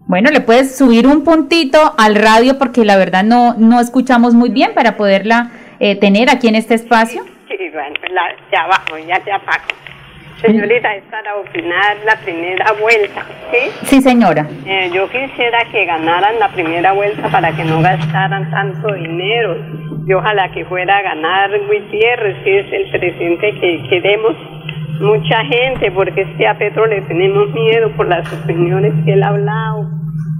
Bueno, 0.05 0.29
le 0.31 0.41
puedes 0.41 0.75
subir 0.75 1.07
un 1.07 1.23
puntito 1.23 1.93
al 1.97 2.15
radio 2.15 2.57
porque 2.57 2.83
la 2.83 2.97
verdad 2.97 3.23
no, 3.23 3.55
no 3.57 3.79
escuchamos 3.79 4.33
muy 4.33 4.49
bien 4.49 4.73
para 4.73 4.97
poderla 4.97 5.51
eh, 5.79 5.95
tener 5.95 6.29
aquí 6.29 6.47
en 6.49 6.55
este 6.55 6.73
espacio. 6.73 7.23
Sí, 7.47 7.55
bueno, 7.71 7.95
ya 8.51 8.61
abajo, 8.63 8.97
ya 8.97 9.19
te 9.23 9.31
apago. 9.31 9.63
Señorita, 10.43 10.93
es 10.95 11.03
para 11.05 11.37
opinar 11.37 11.95
la 12.05 12.17
primera 12.17 12.73
vuelta, 12.73 13.23
¿sí? 13.49 13.71
Sí, 13.83 14.01
señora. 14.01 14.45
Eh, 14.65 14.91
yo 14.93 15.07
quisiera 15.09 15.63
que 15.71 15.85
ganaran 15.85 16.37
la 16.37 16.49
primera 16.49 16.91
vuelta 16.91 17.29
para 17.29 17.55
que 17.55 17.63
no 17.63 17.81
gastaran 17.81 18.51
tanto 18.51 18.93
dinero. 18.93 19.55
Y 20.05 20.13
ojalá 20.13 20.51
que 20.51 20.65
fuera 20.65 20.97
a 20.97 21.01
ganar 21.01 21.49
Gutiérrez, 21.61 22.43
que 22.43 22.59
es 22.59 22.73
el 22.73 22.91
presidente 22.91 23.53
que 23.61 23.87
queremos 23.89 24.35
mucha 24.99 25.45
gente, 25.45 25.89
porque 25.91 26.21
es 26.21 26.37
que 26.37 26.45
a 26.45 26.57
Petro 26.57 26.87
le 26.87 27.01
tenemos 27.03 27.49
miedo 27.51 27.91
por 27.95 28.09
las 28.09 28.27
opiniones 28.33 28.93
que 29.05 29.13
él 29.13 29.23
ha 29.23 29.29
hablado. 29.29 29.87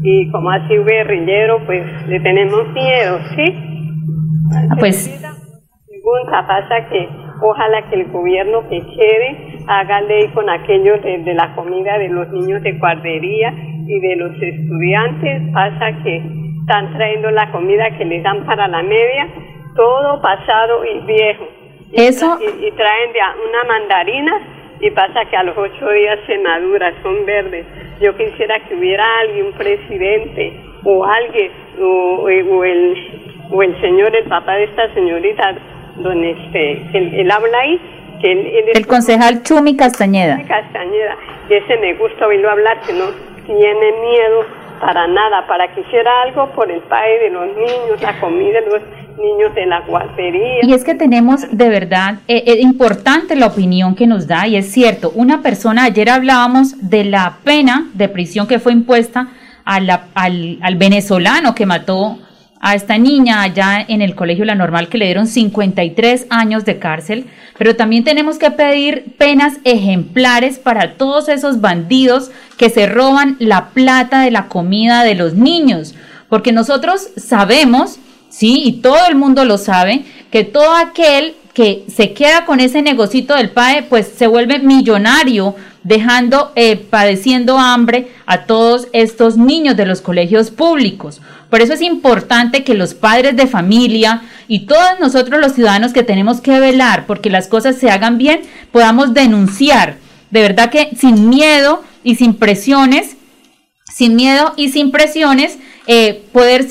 Y 0.04 0.30
como 0.32 0.52
ha 0.52 0.68
sido 0.68 0.84
guerrillero, 0.84 1.66
pues 1.66 1.86
le 2.08 2.20
tenemos 2.20 2.68
miedo, 2.74 3.20
¿sí? 3.38 3.56
Ah, 4.70 4.76
pues... 4.78 5.08
Pregunta 5.88 6.46
pasa 6.46 6.90
que 6.90 7.08
ojalá 7.42 7.90
que 7.90 8.02
el 8.02 8.12
gobierno 8.12 8.68
que 8.68 8.82
quede 8.82 9.53
haga 9.67 10.01
ley 10.01 10.27
con 10.29 10.50
aquello 10.50 10.98
de, 11.00 11.34
la 11.34 11.53
comida 11.55 11.98
de 11.98 12.10
los 12.10 12.29
niños 12.29 12.62
de 12.63 12.74
guardería 12.74 13.53
y 13.88 14.00
de 14.00 14.15
los 14.15 14.32
estudiantes. 14.41 15.41
Pasa 15.53 15.91
que 16.03 16.22
están 16.62 16.93
trayendo 16.93 17.32
la 17.32 17.51
comida 17.51 17.91
que 17.98 18.05
les 18.05 18.24
dan 18.24 18.46
para 18.46 18.67
la 18.67 18.82
media, 18.84 19.27
todo 19.75 20.22
pasado 20.22 20.84
y 20.86 21.00
viejo. 21.05 21.48
Eso. 21.93 22.39
Y, 22.41 22.72
traen 22.72 23.13
de 23.13 23.20
una 23.48 23.63
mandarina 23.65 24.34
y 24.79 24.89
pasa 24.91 25.25
que 25.29 25.38
a 25.38 25.43
los 25.43 25.58
ocho 25.58 25.89
días 25.89 26.20
se 26.25 26.38
madura, 26.39 26.91
son 27.03 27.25
verdes. 27.25 27.65
Yo 28.01 28.15
quisiera 28.17 28.60
que 28.62 28.75
hubiera 28.75 29.05
alguien, 29.20 29.46
un 29.48 29.53
presidente 29.53 30.53
o 30.84 31.05
alguien, 31.05 31.51
o, 31.79 32.27
el, 32.27 32.48
o 33.51 33.63
el 33.63 33.82
señor, 33.82 34.15
el 34.15 34.25
papá 34.25 34.55
de 34.55 34.65
esta 34.65 34.93
señorita, 34.93 35.55
donde 35.98 36.32
este, 36.32 37.22
él, 37.22 37.32
habla 37.32 37.60
ahí, 37.60 37.79
que 38.24 38.72
el 38.74 38.88
concejal 38.88 39.44
Chumi 39.44 39.75
Castañeda. 39.75 40.38
Castañeda, 40.48 41.18
y 41.50 41.56
ese 41.56 41.77
me 41.77 41.94
gusta 41.96 42.25
oírlo 42.25 42.50
hablar, 42.50 42.80
que 42.82 42.94
no 42.94 43.06
tiene 43.46 43.92
miedo 44.01 44.46
para 44.80 45.08
nada, 45.08 45.46
para 45.46 45.74
que 45.74 45.82
hiciera 45.82 46.10
algo 46.22 46.50
por 46.51 46.72
el 46.72 46.80
padre 46.82 47.20
de 47.24 47.30
los 47.30 47.48
niños, 47.48 48.01
la 48.01 48.20
comida 48.20 48.62
de 48.62 48.68
los 48.68 48.82
niños 49.18 49.53
de 49.53 49.65
la 49.65 49.82
guardería. 49.82 50.60
Y 50.62 50.74
es 50.74 50.86
que 50.86 50.96
tenemos 50.96 51.46
de 51.51 51.70
verdad, 51.70 52.15
eh, 52.27 52.44
eh, 52.48 52.60
importante 52.62 53.36
la 53.36 53.48
opinión 53.48 53.94
que 53.94 54.08
nos 54.08 54.25
da, 54.25 54.48
y 54.48 54.56
es 54.56 54.72
cierto, 54.72 55.12
una 55.15 55.42
persona, 55.42 55.84
ayer 55.84 56.10
hablábamos 56.10 56.89
de 56.89 57.03
la 57.03 57.39
pena 57.44 57.89
de 57.94 58.08
prisión 58.08 58.48
que 58.48 58.60
fue 58.60 58.72
impuesta 58.72 59.27
al, 59.65 59.89
al 60.15 60.75
venezolano 60.75 61.56
que 61.56 61.65
mató 61.65 62.18
a 62.65 62.75
esta 62.75 62.98
niña 62.98 63.41
allá 63.41 63.86
en 63.86 64.01
el 64.01 64.15
colegio 64.15 64.46
La 64.46 64.55
Normal 64.55 64.88
que 64.88 64.98
le 64.98 65.03
dieron 65.03 65.27
53 65.27 66.27
años 66.29 66.63
de 66.63 66.79
cárcel, 66.79 67.25
pero 67.58 67.75
también 67.75 68.05
tenemos 68.05 68.38
que 68.38 68.51
pedir 68.51 69.15
penas 69.17 69.55
ejemplares 69.65 70.60
para 70.60 70.93
todos 70.93 71.27
esos 71.27 71.60
bandidos 71.60 72.32
que 72.58 72.70
se 72.70 72.86
roban 72.86 73.36
la 73.39 73.72
plata 73.72 74.22
de 74.22 74.32
la 74.32 74.48
comida 74.48 75.03
de 75.03 75.13
los 75.13 75.34
niños, 75.34 75.93
porque 76.29 76.53
nosotros 76.53 77.10
sabemos, 77.17 78.00
sí, 78.29 78.63
y 78.63 78.72
todo 78.82 79.08
el 79.10 79.15
mundo 79.15 79.43
lo 79.43 79.58
sabe, 79.58 80.05
que 80.32 80.46
todo 80.46 80.74
aquel 80.74 81.36
que 81.53 81.84
se 81.93 82.13
queda 82.13 82.46
con 82.46 82.62
ese 82.62 82.82
negocito 82.82 83.36
del 83.36 83.51
PAE, 83.51 83.84
pues 83.84 84.08
se 84.08 84.25
vuelve 84.25 84.60
millonario, 84.60 85.55
dejando, 85.84 86.53
eh, 86.55 86.77
padeciendo 86.77 87.60
hambre 87.60 88.08
a 88.25 88.46
todos 88.46 88.88
estos 88.93 89.36
niños 89.36 89.75
de 89.75 89.86
los 89.86 90.01
colegios 90.01 90.50
públicos. 90.50 91.22
Por 91.54 91.62
eso 91.62 91.74
es 91.74 91.84
importante 91.84 92.64
que 92.64 92.74
los 92.74 92.96
padres 92.96 93.36
de 93.36 93.46
familia 93.46 94.24
y 94.48 94.62
todos 94.62 95.00
nosotros 95.00 95.40
los 95.40 95.54
ciudadanos 95.54 95.94
que 95.94 96.02
tenemos 96.02 96.42
que 96.42 96.60
velar 96.60 97.06
porque 97.06 97.30
las 97.30 97.48
cosas 97.48 97.76
se 97.76 97.92
hagan 97.92 98.18
bien, 98.18 98.42
podamos 98.72 99.14
denunciar. 99.14 99.98
De 100.32 100.42
verdad 100.42 100.72
que 100.72 100.90
sin 101.00 101.30
miedo 101.30 101.84
y 102.04 102.16
sin 102.16 102.34
presiones, 102.34 103.18
sin 103.94 104.16
miedo 104.16 104.54
y 104.58 104.70
sin 104.70 104.90
presiones, 104.90 105.60
eh, 105.86 106.24
poder 106.32 106.66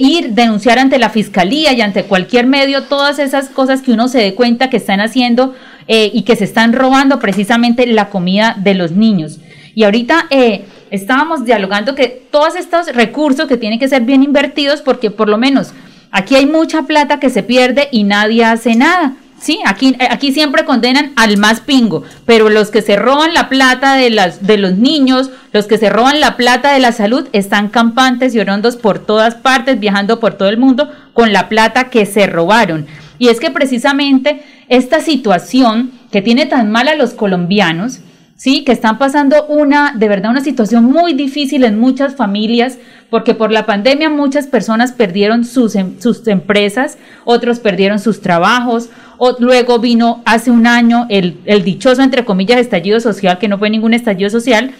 ir, 0.00 0.32
denunciar 0.32 0.80
ante 0.80 0.98
la 0.98 1.08
fiscalía 1.08 1.72
y 1.72 1.80
ante 1.80 2.04
cualquier 2.04 2.46
medio 2.46 2.82
todas 2.82 3.18
esas 3.18 3.48
cosas 3.48 3.80
que 3.80 3.92
uno 3.92 4.06
se 4.06 4.18
dé 4.18 4.34
cuenta 4.34 4.68
que 4.68 4.76
están 4.76 5.00
haciendo 5.00 5.54
eh, 5.88 6.10
y 6.12 6.24
que 6.24 6.36
se 6.36 6.44
están 6.44 6.74
robando 6.74 7.20
precisamente 7.20 7.86
la 7.86 8.10
comida 8.10 8.54
de 8.58 8.74
los 8.74 8.90
niños. 8.90 9.38
Y 9.74 9.84
ahorita 9.84 10.26
eh, 10.28 10.66
estábamos 10.90 11.44
dialogando 11.44 11.94
que 11.94 12.08
todos 12.30 12.56
estos 12.56 12.94
recursos 12.94 13.46
que 13.48 13.56
tienen 13.56 13.78
que 13.78 13.88
ser 13.88 14.02
bien 14.02 14.22
invertidos 14.22 14.82
porque 14.82 15.10
por 15.10 15.28
lo 15.28 15.38
menos 15.38 15.72
aquí 16.10 16.36
hay 16.36 16.46
mucha 16.46 16.82
plata 16.82 17.20
que 17.20 17.30
se 17.30 17.42
pierde 17.42 17.88
y 17.90 18.04
nadie 18.04 18.44
hace 18.44 18.74
nada. 18.74 19.16
Sí, 19.38 19.60
aquí, 19.66 19.94
eh, 19.98 20.08
aquí 20.10 20.32
siempre 20.32 20.64
condenan 20.64 21.12
al 21.16 21.36
más 21.36 21.60
pingo, 21.60 22.04
pero 22.24 22.48
los 22.48 22.70
que 22.70 22.80
se 22.80 22.96
roban 22.96 23.34
la 23.34 23.48
plata 23.50 23.94
de, 23.94 24.08
las, 24.08 24.46
de 24.46 24.56
los 24.56 24.76
niños, 24.76 25.30
los 25.52 25.66
que 25.66 25.76
se 25.76 25.90
roban 25.90 26.20
la 26.20 26.36
plata 26.36 26.72
de 26.72 26.80
la 26.80 26.92
salud, 26.92 27.28
están 27.32 27.68
campantes 27.68 28.34
y 28.34 28.40
orondos 28.40 28.76
por 28.76 28.98
todas 28.98 29.34
partes, 29.34 29.78
viajando 29.78 30.20
por 30.20 30.34
todo 30.34 30.48
el 30.48 30.56
mundo 30.56 30.90
con 31.12 31.34
la 31.34 31.50
plata 31.50 31.90
que 31.90 32.06
se 32.06 32.26
robaron. 32.26 32.86
Y 33.18 33.28
es 33.28 33.38
que 33.38 33.50
precisamente 33.50 34.42
esta 34.68 35.00
situación 35.00 35.92
que 36.10 36.22
tiene 36.22 36.46
tan 36.46 36.70
mal 36.70 36.88
a 36.88 36.96
los 36.96 37.12
colombianos, 37.12 38.00
sí, 38.36 38.64
que 38.64 38.72
están 38.72 38.98
pasando 38.98 39.46
una, 39.46 39.94
de 39.96 40.08
verdad, 40.08 40.30
una 40.30 40.42
situación 40.42 40.84
muy 40.84 41.14
difícil 41.14 41.64
en 41.64 41.78
muchas 41.78 42.14
familias, 42.14 42.78
porque 43.10 43.34
por 43.34 43.50
la 43.50 43.66
pandemia 43.66 44.10
muchas 44.10 44.46
personas 44.46 44.92
perdieron 44.92 45.44
sus, 45.44 45.74
em, 45.74 45.98
sus 46.00 46.26
empresas, 46.28 46.98
otros 47.24 47.60
perdieron 47.60 47.98
sus 47.98 48.20
trabajos, 48.20 48.90
o, 49.18 49.36
luego 49.38 49.78
vino 49.78 50.22
hace 50.26 50.50
un 50.50 50.66
año 50.66 51.06
el, 51.08 51.40
el 51.46 51.64
dichoso, 51.64 52.02
entre 52.02 52.24
comillas, 52.24 52.58
estallido 52.58 53.00
social, 53.00 53.38
que 53.38 53.48
no 53.48 53.58
fue 53.58 53.70
ningún 53.70 53.94
estallido 53.94 54.28
social, 54.28 54.74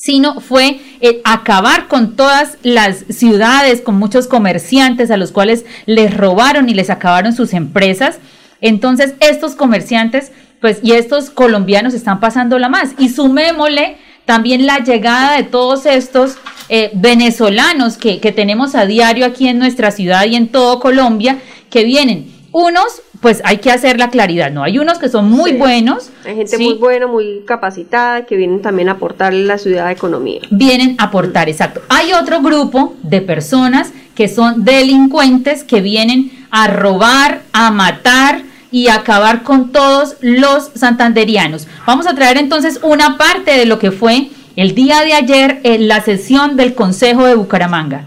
sino 0.00 0.40
fue 0.40 0.80
eh, 1.02 1.20
acabar 1.24 1.86
con 1.86 2.16
todas 2.16 2.56
las 2.62 3.04
ciudades, 3.10 3.82
con 3.82 3.96
muchos 3.96 4.26
comerciantes 4.26 5.10
a 5.10 5.18
los 5.18 5.30
cuales 5.30 5.66
les 5.84 6.16
robaron 6.16 6.70
y 6.70 6.74
les 6.74 6.88
acabaron 6.88 7.34
sus 7.34 7.52
empresas. 7.52 8.18
Entonces, 8.62 9.12
estos 9.20 9.54
comerciantes 9.54 10.32
pues 10.60 10.80
y 10.82 10.92
estos 10.92 11.30
colombianos 11.30 11.94
están 11.94 12.20
pasándola 12.20 12.68
más. 12.68 12.90
Y 12.98 13.08
sumémosle 13.08 13.96
también 14.24 14.66
la 14.66 14.78
llegada 14.78 15.36
de 15.36 15.42
todos 15.42 15.86
estos 15.86 16.36
eh, 16.68 16.90
venezolanos 16.94 17.96
que, 17.96 18.20
que 18.20 18.32
tenemos 18.32 18.74
a 18.74 18.86
diario 18.86 19.26
aquí 19.26 19.48
en 19.48 19.58
nuestra 19.58 19.90
ciudad 19.90 20.24
y 20.26 20.36
en 20.36 20.48
todo 20.48 20.80
Colombia, 20.80 21.38
que 21.70 21.84
vienen. 21.84 22.30
Unos, 22.52 23.02
pues 23.20 23.42
hay 23.44 23.58
que 23.58 23.70
hacer 23.70 23.98
la 23.98 24.10
claridad, 24.10 24.50
¿no? 24.50 24.64
Hay 24.64 24.78
unos 24.78 24.98
que 24.98 25.08
son 25.08 25.30
muy 25.30 25.52
buenos. 25.52 26.10
Hay 26.24 26.34
gente 26.34 26.58
muy 26.58 26.74
buena, 26.74 27.06
muy 27.06 27.42
capacitada, 27.46 28.26
que 28.26 28.36
vienen 28.36 28.60
también 28.60 28.88
a 28.88 28.92
aportar 28.92 29.32
a 29.32 29.36
la 29.36 29.56
ciudad 29.56 29.86
de 29.86 29.92
economía. 29.92 30.40
Vienen 30.50 30.96
a 30.98 31.04
aportar, 31.04 31.48
exacto. 31.48 31.80
Hay 31.88 32.12
otro 32.12 32.40
grupo 32.42 32.96
de 33.02 33.20
personas 33.20 33.92
que 34.16 34.26
son 34.26 34.64
delincuentes 34.64 35.62
que 35.62 35.80
vienen 35.80 36.32
a 36.50 36.66
robar, 36.66 37.42
a 37.52 37.70
matar, 37.70 38.42
y 38.72 38.88
acabar 38.88 39.42
con 39.42 39.72
todos 39.72 40.16
los 40.20 40.70
santanderianos. 40.74 41.66
Vamos 41.86 42.06
a 42.06 42.14
traer 42.14 42.36
entonces 42.36 42.78
una 42.82 43.16
parte 43.16 43.52
de 43.52 43.66
lo 43.66 43.78
que 43.78 43.90
fue 43.90 44.30
el 44.56 44.74
día 44.74 45.02
de 45.02 45.14
ayer 45.14 45.60
en 45.64 45.88
la 45.88 46.02
sesión 46.02 46.56
del 46.56 46.74
Consejo 46.74 47.24
de 47.24 47.34
Bucaramanga. 47.34 48.04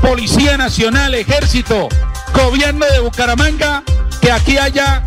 Policía 0.00 0.56
Nacional, 0.56 1.14
Ejército, 1.14 1.88
Gobierno 2.34 2.86
de 2.86 3.00
Bucaramanga, 3.00 3.82
que 4.20 4.32
aquí 4.32 4.58
haya 4.58 5.02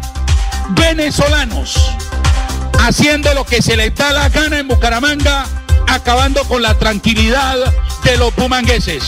venezolanos 0.69 1.95
haciendo 2.79 3.33
lo 3.33 3.45
que 3.45 3.61
se 3.61 3.75
les 3.75 3.93
da 3.95 4.11
la 4.11 4.29
gana 4.29 4.59
en 4.59 4.67
Bucaramanga, 4.67 5.45
acabando 5.87 6.43
con 6.43 6.61
la 6.61 6.77
tranquilidad 6.77 7.57
de 8.03 8.17
los 8.17 8.35
bumangueses. 8.35 9.03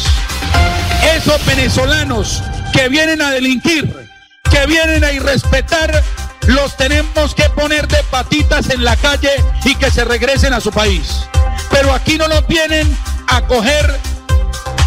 Esos 1.15 1.45
venezolanos 1.45 2.43
que 2.73 2.89
vienen 2.89 3.21
a 3.21 3.31
delinquir 3.31 4.06
que 4.49 4.65
vienen 4.67 5.03
a 5.03 5.11
irrespetar, 5.11 6.03
los 6.47 6.75
tenemos 6.77 7.35
que 7.35 7.49
poner 7.49 7.87
de 7.87 8.01
patitas 8.09 8.69
en 8.69 8.83
la 8.83 8.95
calle 8.95 9.31
y 9.65 9.75
que 9.75 9.91
se 9.91 10.05
regresen 10.05 10.53
a 10.53 10.61
su 10.61 10.71
país. 10.71 11.27
Pero 11.69 11.93
aquí 11.93 12.17
no 12.17 12.27
los 12.27 12.45
vienen 12.47 12.97
a 13.27 13.41
coger 13.41 13.99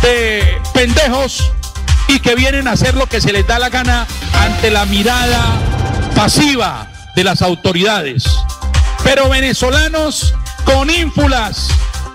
de 0.02 0.60
pendejos 0.72 1.52
y 2.08 2.20
que 2.20 2.34
vienen 2.34 2.66
a 2.66 2.72
hacer 2.72 2.94
lo 2.94 3.06
que 3.06 3.20
se 3.20 3.32
les 3.32 3.46
da 3.46 3.58
la 3.58 3.68
gana 3.68 4.06
ante 4.32 4.70
la 4.70 4.86
mirada 4.86 5.42
pasiva 6.14 6.88
de 7.14 7.24
las 7.24 7.42
autoridades. 7.42 8.24
Pero 9.04 9.28
venezolanos 9.28 10.34
con 10.64 10.90
ínfulas 10.90 11.68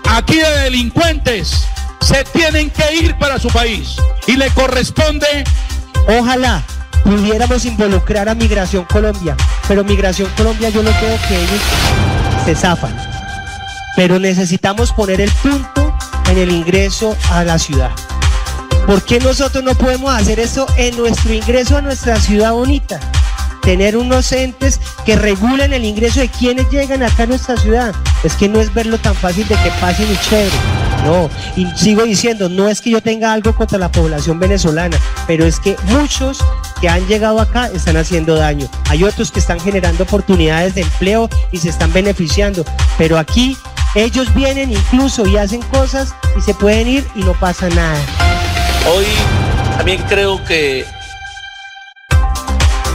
aquí 0.08 0.36
de 0.36 0.60
delincuentes 0.60 1.66
se 2.00 2.24
tienen 2.24 2.70
que 2.70 2.94
ir 2.94 3.16
para 3.18 3.38
su 3.38 3.48
país 3.48 3.96
y 4.26 4.36
le 4.36 4.50
corresponde, 4.50 5.44
ojalá 6.08 6.62
pudiéramos 7.06 7.64
involucrar 7.64 8.28
a 8.28 8.34
Migración 8.34 8.84
Colombia, 8.84 9.36
pero 9.68 9.84
Migración 9.84 10.28
Colombia 10.36 10.70
yo 10.70 10.82
lo 10.82 10.90
creo 10.90 11.16
que 11.28 11.36
ellos 11.36 11.60
se 12.44 12.54
zafan. 12.56 12.94
Pero 13.94 14.18
necesitamos 14.18 14.92
poner 14.92 15.20
el 15.20 15.30
punto 15.30 15.96
en 16.28 16.38
el 16.38 16.50
ingreso 16.50 17.16
a 17.30 17.44
la 17.44 17.58
ciudad. 17.58 17.92
¿Por 18.86 19.02
qué 19.04 19.20
nosotros 19.20 19.62
no 19.62 19.74
podemos 19.74 20.12
hacer 20.12 20.40
eso 20.40 20.66
en 20.76 20.96
nuestro 20.96 21.32
ingreso 21.32 21.76
a 21.76 21.80
nuestra 21.80 22.20
ciudad 22.20 22.52
bonita? 22.52 22.98
Tener 23.62 23.96
unos 23.96 24.30
entes 24.32 24.80
que 25.04 25.16
regulen 25.16 25.72
el 25.72 25.84
ingreso 25.84 26.20
de 26.20 26.28
quienes 26.28 26.68
llegan 26.70 27.02
acá 27.02 27.22
a 27.22 27.26
nuestra 27.26 27.56
ciudad. 27.56 27.94
Es 28.24 28.34
que 28.34 28.48
no 28.48 28.60
es 28.60 28.74
verlo 28.74 28.98
tan 28.98 29.14
fácil 29.14 29.46
de 29.48 29.54
que 29.56 29.70
pasen 29.80 30.06
y 30.12 30.16
chévere. 30.28 30.85
No, 31.06 31.30
y 31.54 31.66
sigo 31.76 32.02
diciendo, 32.02 32.48
no 32.48 32.68
es 32.68 32.80
que 32.80 32.90
yo 32.90 33.00
tenga 33.00 33.32
algo 33.32 33.54
contra 33.54 33.78
la 33.78 33.92
población 33.92 34.40
venezolana, 34.40 34.98
pero 35.28 35.46
es 35.46 35.60
que 35.60 35.76
muchos 35.84 36.44
que 36.80 36.88
han 36.88 37.06
llegado 37.06 37.40
acá 37.40 37.68
están 37.72 37.96
haciendo 37.96 38.34
daño. 38.34 38.68
Hay 38.88 39.04
otros 39.04 39.30
que 39.30 39.38
están 39.38 39.60
generando 39.60 40.02
oportunidades 40.02 40.74
de 40.74 40.80
empleo 40.80 41.30
y 41.52 41.58
se 41.58 41.68
están 41.68 41.92
beneficiando, 41.92 42.64
pero 42.98 43.18
aquí 43.18 43.56
ellos 43.94 44.34
vienen 44.34 44.72
incluso 44.72 45.24
y 45.26 45.36
hacen 45.36 45.62
cosas 45.62 46.12
y 46.36 46.40
se 46.40 46.54
pueden 46.54 46.88
ir 46.88 47.06
y 47.14 47.20
no 47.20 47.34
pasa 47.34 47.68
nada. 47.68 48.00
Hoy 48.92 49.06
también 49.76 50.02
creo 50.08 50.44
que 50.44 50.84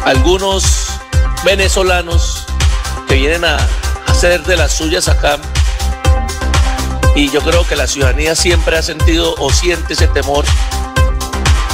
algunos 0.03 0.99
venezolanos 1.45 2.45
que 3.07 3.15
vienen 3.15 3.45
a 3.45 3.57
ser 4.13 4.43
de 4.43 4.57
las 4.57 4.73
suyas 4.73 5.07
acá. 5.07 5.39
Y 7.15 7.29
yo 7.29 7.41
creo 7.41 7.67
que 7.67 7.75
la 7.75 7.87
ciudadanía 7.87 8.35
siempre 8.35 8.77
ha 8.77 8.81
sentido 8.81 9.35
o 9.37 9.51
siente 9.51 9.93
ese 9.93 10.07
temor. 10.07 10.45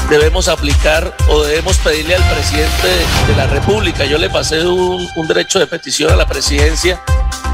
Debemos 0.09 0.47
aplicar 0.47 1.15
o 1.29 1.43
debemos 1.43 1.77
pedirle 1.77 2.15
al 2.15 2.23
presidente 2.23 2.87
de 3.27 3.35
la 3.35 3.45
República. 3.47 4.05
Yo 4.05 4.17
le 4.17 4.29
pasé 4.29 4.65
un, 4.65 5.07
un 5.15 5.27
derecho 5.27 5.59
de 5.59 5.67
petición 5.67 6.11
a 6.11 6.15
la 6.15 6.25
presidencia 6.25 7.01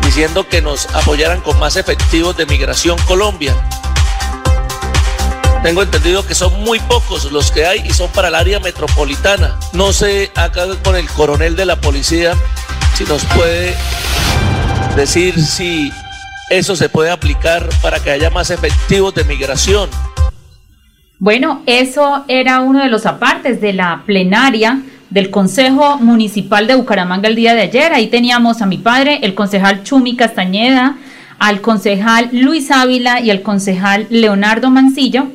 diciendo 0.05 0.47
que 0.47 0.61
nos 0.61 0.87
apoyaran 0.93 1.41
con 1.41 1.59
más 1.59 1.75
efectivos 1.75 2.37
de 2.37 2.45
Migración 2.45 2.97
Colombia. 3.07 3.55
Tengo 5.63 5.81
entendido 5.81 6.27
que 6.27 6.35
son 6.35 6.61
muy 6.61 6.79
pocos 6.81 7.31
los 7.31 7.49
que 7.49 7.65
hay 7.65 7.79
y 7.85 7.93
son 7.93 8.09
para 8.11 8.27
el 8.27 8.35
área 8.35 8.59
metropolitana. 8.59 9.57
No 9.71 9.93
sé 9.93 10.31
acá 10.35 10.65
con 10.83 10.95
el 10.95 11.07
coronel 11.07 11.55
de 11.55 11.65
la 11.65 11.77
policía 11.77 12.33
si 12.97 13.05
nos 13.05 13.23
puede 13.25 13.75
decir 14.95 15.41
si 15.43 15.91
eso 16.57 16.75
se 16.75 16.87
puede 16.87 17.09
aplicar 17.09 17.67
para 17.81 17.99
que 17.99 18.11
haya 18.11 18.29
más 18.29 18.51
efectivos 18.51 19.15
de 19.15 19.23
migración. 19.23 19.89
Bueno, 21.17 21.63
eso 21.65 22.25
era 22.27 22.59
uno 22.59 22.83
de 22.83 22.89
los 22.89 23.07
apartes 23.07 23.59
de 23.59 23.73
la 23.73 24.03
plenaria 24.05 24.81
del 25.09 25.31
Consejo 25.31 25.97
Municipal 25.97 26.67
de 26.67 26.75
Bucaramanga 26.75 27.27
el 27.27 27.35
día 27.35 27.55
de 27.55 27.61
ayer. 27.61 27.91
Ahí 27.91 28.07
teníamos 28.07 28.61
a 28.61 28.67
mi 28.67 28.77
padre, 28.77 29.19
el 29.23 29.33
concejal 29.33 29.83
Chumi 29.83 30.15
Castañeda, 30.15 30.97
al 31.39 31.61
concejal 31.61 32.29
Luis 32.31 32.69
Ávila 32.69 33.19
y 33.19 33.31
al 33.31 33.41
concejal 33.41 34.05
Leonardo 34.11 34.69
Mancillo, 34.69 35.27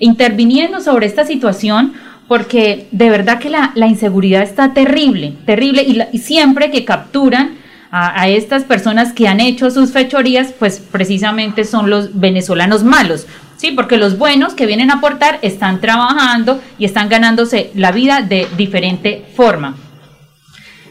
interviniendo 0.00 0.80
sobre 0.80 1.06
esta 1.06 1.24
situación 1.24 1.92
porque 2.26 2.88
de 2.90 3.10
verdad 3.10 3.38
que 3.38 3.50
la, 3.50 3.72
inseguridad 3.86 4.42
está 4.42 4.72
terrible, 4.72 5.34
terrible 5.46 5.86
y 6.10 6.18
siempre 6.18 6.72
que 6.72 6.84
capturan 6.84 7.63
a, 7.96 8.28
estas 8.28 8.64
personas 8.64 9.12
que 9.12 9.28
han 9.28 9.38
hecho 9.38 9.70
sus 9.70 9.92
fechorías, 9.92 10.52
pues 10.58 10.80
precisamente 10.80 11.64
son 11.64 11.90
los 11.90 12.18
venezolanos 12.18 12.82
malos, 12.82 13.28
¿sí? 13.56 13.70
Porque 13.70 13.98
los 13.98 14.18
buenos 14.18 14.54
que 14.54 14.66
vienen 14.66 14.90
a 14.90 14.94
aportar 14.94 15.38
están 15.42 15.80
trabajando 15.80 16.60
y 16.76 16.86
están 16.86 17.08
ganándose 17.08 17.70
la 17.76 17.92
vida 17.92 18.22
de 18.22 18.48
diferente 18.56 19.24
forma. 19.36 19.76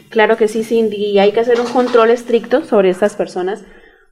Claro 0.08 0.38
que 0.38 0.48
sí, 0.48 0.64
Cindy, 0.64 1.10
y 1.10 1.18
hay 1.18 1.32
que 1.32 1.40
hacer 1.40 1.60
un 1.60 1.66
control 1.66 2.08
estricto 2.08 2.64
sobre 2.64 2.88
estas 2.88 3.16
personas, 3.16 3.64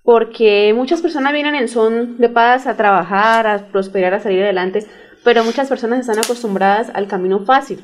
porque 0.02 0.74
muchas 0.76 1.00
personas 1.00 1.32
vienen 1.32 1.54
en 1.54 1.68
son 1.68 2.18
de 2.18 2.28
paz 2.28 2.66
a 2.66 2.76
trabajar, 2.76 3.46
a 3.46 3.68
prosperar, 3.68 4.12
a 4.12 4.20
salir 4.20 4.42
adelante, 4.42 4.84
pero 5.24 5.44
muchas 5.44 5.68
personas 5.70 6.00
están 6.00 6.18
acostumbradas 6.18 6.90
al 6.92 7.06
camino 7.06 7.38
fácil, 7.38 7.82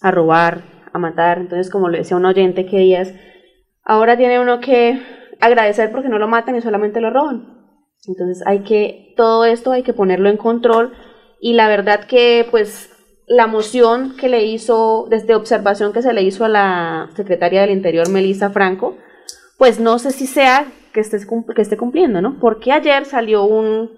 a 0.00 0.10
robar, 0.10 0.62
a 0.92 0.98
matar. 0.98 1.38
Entonces, 1.38 1.70
como 1.70 1.88
le 1.88 1.98
decía 1.98 2.16
un 2.16 2.24
oyente 2.24 2.66
que 2.66 2.78
días, 2.78 3.12
Ahora 3.84 4.16
tiene 4.16 4.40
uno 4.40 4.60
que 4.60 5.00
agradecer 5.40 5.92
porque 5.92 6.08
no 6.08 6.18
lo 6.18 6.28
matan 6.28 6.56
y 6.56 6.62
solamente 6.62 7.00
lo 7.00 7.10
roban. 7.10 7.54
Entonces 8.06 8.42
hay 8.46 8.60
que, 8.60 9.14
todo 9.16 9.44
esto 9.44 9.72
hay 9.72 9.82
que 9.82 9.92
ponerlo 9.92 10.28
en 10.28 10.36
control 10.36 10.92
y 11.40 11.54
la 11.54 11.68
verdad 11.68 12.04
que 12.04 12.46
pues 12.50 12.90
la 13.26 13.46
moción 13.46 14.16
que 14.16 14.28
le 14.28 14.44
hizo, 14.44 15.06
desde 15.08 15.34
observación 15.34 15.92
que 15.92 16.02
se 16.02 16.12
le 16.12 16.22
hizo 16.22 16.44
a 16.44 16.48
la 16.48 17.10
secretaria 17.16 17.62
del 17.62 17.70
Interior, 17.70 18.08
Melissa 18.08 18.50
Franco, 18.50 18.96
pues 19.58 19.80
no 19.80 19.98
sé 19.98 20.10
si 20.10 20.26
sea 20.26 20.66
que 20.92 21.00
esté, 21.00 21.18
que 21.54 21.62
esté 21.62 21.76
cumpliendo, 21.76 22.20
¿no? 22.20 22.38
Porque 22.38 22.72
ayer 22.72 23.04
salió 23.04 23.44
un, 23.44 23.90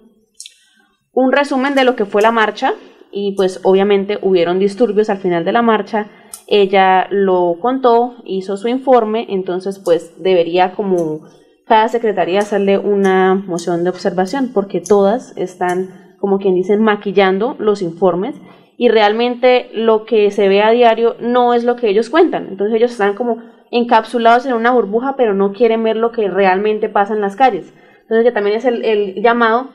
un 1.11 1.31
resumen 1.31 1.75
de 1.75 1.83
lo 1.83 1.95
que 1.95 2.05
fue 2.05 2.21
la 2.21 2.31
marcha 2.31 2.73
y 3.11 3.35
pues 3.35 3.59
obviamente 3.63 4.19
hubieron 4.21 4.59
disturbios 4.59 5.09
al 5.09 5.17
final 5.17 5.43
de 5.43 5.51
la 5.51 5.61
marcha 5.61 6.07
ella 6.47 7.07
lo 7.11 7.57
contó, 7.59 8.15
hizo 8.23 8.55
su 8.55 8.69
informe, 8.69 9.25
entonces 9.29 9.79
pues 9.79 10.21
debería 10.23 10.73
como 10.73 11.21
cada 11.65 11.89
secretaría 11.89 12.39
hacerle 12.39 12.77
una 12.77 13.35
moción 13.35 13.83
de 13.83 13.89
observación 13.89 14.51
porque 14.53 14.79
todas 14.79 15.35
están 15.35 16.15
como 16.19 16.39
quien 16.39 16.55
dicen 16.55 16.81
maquillando 16.81 17.55
los 17.59 17.81
informes 17.81 18.35
y 18.77 18.87
realmente 18.87 19.69
lo 19.73 20.05
que 20.05 20.31
se 20.31 20.47
ve 20.47 20.61
a 20.61 20.71
diario 20.71 21.15
no 21.19 21.53
es 21.53 21.65
lo 21.65 21.75
que 21.75 21.89
ellos 21.89 22.09
cuentan. 22.09 22.47
Entonces 22.47 22.75
ellos 22.75 22.91
están 22.91 23.15
como 23.15 23.39
encapsulados 23.69 24.45
en 24.45 24.53
una 24.53 24.71
burbuja 24.71 25.15
pero 25.17 25.33
no 25.33 25.51
quieren 25.51 25.83
ver 25.83 25.97
lo 25.97 26.13
que 26.13 26.29
realmente 26.29 26.87
pasa 26.87 27.13
en 27.13 27.21
las 27.21 27.35
calles. 27.35 27.73
Entonces 28.03 28.23
que 28.23 28.31
también 28.31 28.55
es 28.55 28.63
el, 28.63 28.85
el 28.85 29.21
llamado 29.21 29.71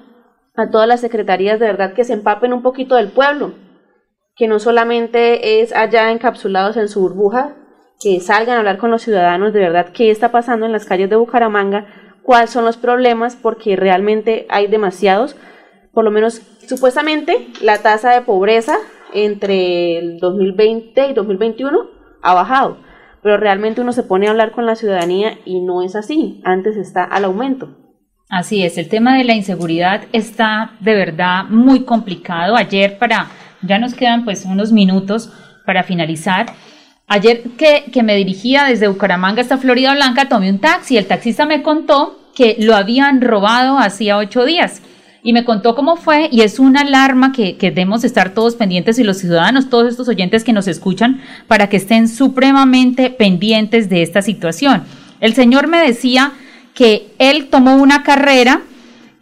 a 0.55 0.71
todas 0.71 0.89
las 0.89 1.01
secretarías 1.01 1.61
de 1.61 1.67
verdad 1.67 1.93
que 1.93 2.05
se 2.05 2.15
empapen 2.15 2.55
un 2.55 2.63
poquito 2.63 2.97
del 2.97 3.09
pueblo, 3.09 3.53
que 4.37 4.49
no 4.49 4.59
solamente 4.59 5.61
es 5.61 5.75
allá 5.75 6.11
encapsulados 6.11 6.77
en 6.77 6.89
su 6.89 7.01
burbuja, 7.01 7.57
que 8.01 8.21
salgan 8.21 8.57
a 8.57 8.59
hablar 8.61 8.79
con 8.79 8.91
los 8.91 9.03
ciudadanos 9.03 9.53
de 9.53 9.61
verdad 9.61 9.91
qué 9.93 10.11
está 10.11 10.33
pasando 10.33 10.67
en 10.67 10.73
las 10.73 10.85
calles 10.85 11.09
de 11.09 11.17
Bucaramanga, 11.17 11.87
cuáles 12.23 12.51
son 12.51 12.65
los 12.65 12.77
problemas, 12.77 13.37
porque 13.37 13.77
realmente 13.77 14.47
hay 14.49 14.67
demasiados. 14.67 15.37
Por 15.93 16.05
lo 16.05 16.11
menos, 16.11 16.41
supuestamente, 16.67 17.49
la 17.61 17.79
tasa 17.79 18.13
de 18.13 18.23
pobreza 18.23 18.77
entre 19.13 19.99
el 19.99 20.19
2020 20.19 21.09
y 21.09 21.13
2021 21.13 21.79
ha 22.23 22.35
bajado, 22.35 22.79
pero 23.23 23.37
realmente 23.37 23.81
uno 23.81 23.93
se 23.93 24.03
pone 24.03 24.27
a 24.27 24.31
hablar 24.31 24.53
con 24.53 24.67
la 24.67 24.77
ciudadanía 24.77 25.39
y 25.45 25.61
no 25.61 25.83
es 25.83 25.95
así, 25.95 26.41
antes 26.45 26.77
está 26.77 27.05
al 27.05 27.25
aumento. 27.25 27.77
Así 28.31 28.65
es, 28.65 28.79
el 28.79 28.89
tema 28.89 29.19
de 29.19 29.25
la 29.25 29.35
inseguridad 29.35 30.05
está 30.13 30.73
de 30.81 30.95
verdad 30.95 31.45
muy 31.51 31.85
complicado. 31.85 32.57
Ayer 32.57 32.99
para 32.99 33.27
ya 33.63 33.79
nos 33.79 33.95
quedan 33.95 34.25
pues 34.25 34.45
unos 34.45 34.73
minutos 34.73 35.31
para 35.65 35.83
finalizar. 35.83 36.47
Ayer 37.09 37.43
que, 37.59 37.85
que 37.93 38.03
me 38.03 38.17
dirigía 38.17 38.65
desde 38.65 38.89
Bucaramanga 38.89 39.43
hasta 39.43 39.59
Florida 39.59 39.95
Blanca, 39.95 40.29
tomé 40.29 40.51
un 40.51 40.59
taxi. 40.59 40.97
El 40.97 41.07
taxista 41.07 41.47
me 41.47 41.63
contó 41.63 42.19
que 42.35 42.57
lo 42.59 42.75
habían 42.75 43.21
robado 43.21 43.79
hacía 43.79 44.17
ocho 44.17 44.45
días 44.45 44.83
y 45.23 45.33
me 45.33 45.45
contó 45.45 45.75
cómo 45.75 45.97
fue 45.97 46.29
y 46.33 46.41
es 46.41 46.59
una 46.59 46.81
alarma 46.81 47.33
que, 47.33 47.57
que, 47.57 47.71
debemos 47.71 48.03
estar 48.05 48.35
todos 48.35 48.57
pendientes 48.57 48.99
y 48.99 49.05
los 49.05 49.19
ciudadanos, 49.19 49.71
todos 49.71 49.91
estos 49.91 50.09
oyentes 50.09 50.43
que 50.43 50.53
nos 50.53 50.67
escuchan, 50.67 51.21
para 51.47 51.69
que 51.69 51.77
estén 51.77 52.09
supremamente 52.09 53.11
pendientes 53.11 53.89
de 53.89 54.03
esta 54.03 54.23
situación. 54.23 54.83
El 55.21 55.35
señor 55.35 55.69
me 55.69 55.79
decía 55.79 56.33
que 56.75 57.13
él 57.19 57.49
tomó 57.51 57.77
una 57.77 58.03
carrera 58.03 58.63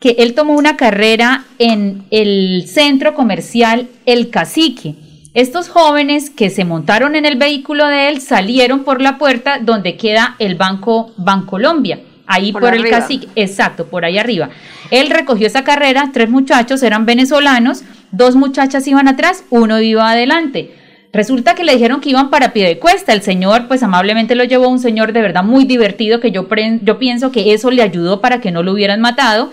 que 0.01 0.17
él 0.19 0.35
tomó 0.35 0.55
una 0.55 0.77
carrera 0.77 1.45
en 1.59 2.05
el 2.11 2.65
centro 2.67 3.15
comercial 3.15 3.89
El 4.07 4.31
Cacique. 4.31 4.95
Estos 5.35 5.69
jóvenes 5.69 6.31
que 6.31 6.51
se 6.51 6.65
montaron 6.65 7.15
en 7.15 7.27
el 7.27 7.37
vehículo 7.37 7.87
de 7.87 8.09
él 8.09 8.21
salieron 8.21 8.83
por 8.83 9.01
la 9.01 9.19
puerta 9.19 9.59
donde 9.61 9.97
queda 9.97 10.35
el 10.39 10.57
Banco 10.57 11.13
Bancolombia, 11.19 12.01
ahí 12.27 12.51
por, 12.51 12.75
el 12.75 12.89
Cacique, 12.89 13.29
exacto, 13.37 13.87
por 13.87 14.05
ahí 14.07 14.19
arriba. 14.19 14.49
Él 14.91 15.11
recogió 15.11 15.47
esa 15.47 15.65
carrera, 15.65 16.11
tres 16.13 16.31
muchachos 16.31 16.83
eran 16.83 17.05
venezolanos, 17.05 17.83
dos 18.11 18.35
muchachas 18.35 18.89
iban 18.89 19.07
atrás, 19.07 19.45
uno 19.51 19.81
iba 19.81 20.11
adelante. 20.11 20.75
Resulta 21.13 21.55
que 21.55 21.65
le 21.65 21.75
dijeron 21.75 22.01
que 22.01 22.11
iban 22.11 22.31
para 22.31 22.53
pie 22.53 22.67
de 22.67 22.79
cuesta. 22.79 23.13
El 23.13 23.23
señor, 23.23 23.67
pues 23.67 23.83
amablemente 23.83 24.37
lo 24.37 24.45
llevó, 24.45 24.69
un 24.69 24.79
señor 24.79 25.13
de 25.13 25.21
verdad 25.21 25.43
muy 25.43 25.65
divertido, 25.65 26.21
que 26.21 26.31
yo, 26.31 26.49
yo 26.83 26.99
pienso 26.99 27.33
que 27.33 27.53
eso 27.53 27.71
le 27.71 27.83
ayudó 27.83 28.21
para 28.21 28.41
que 28.41 28.53
no 28.53 28.63
lo 28.63 28.73
hubieran 28.73 29.01
matado 29.01 29.51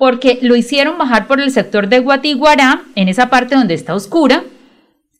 porque 0.00 0.38
lo 0.40 0.56
hicieron 0.56 0.96
bajar 0.96 1.26
por 1.26 1.42
el 1.42 1.50
sector 1.50 1.90
de 1.90 1.98
Guatiguará, 1.98 2.84
en 2.94 3.10
esa 3.10 3.28
parte 3.28 3.54
donde 3.54 3.74
está 3.74 3.94
oscura, 3.94 4.44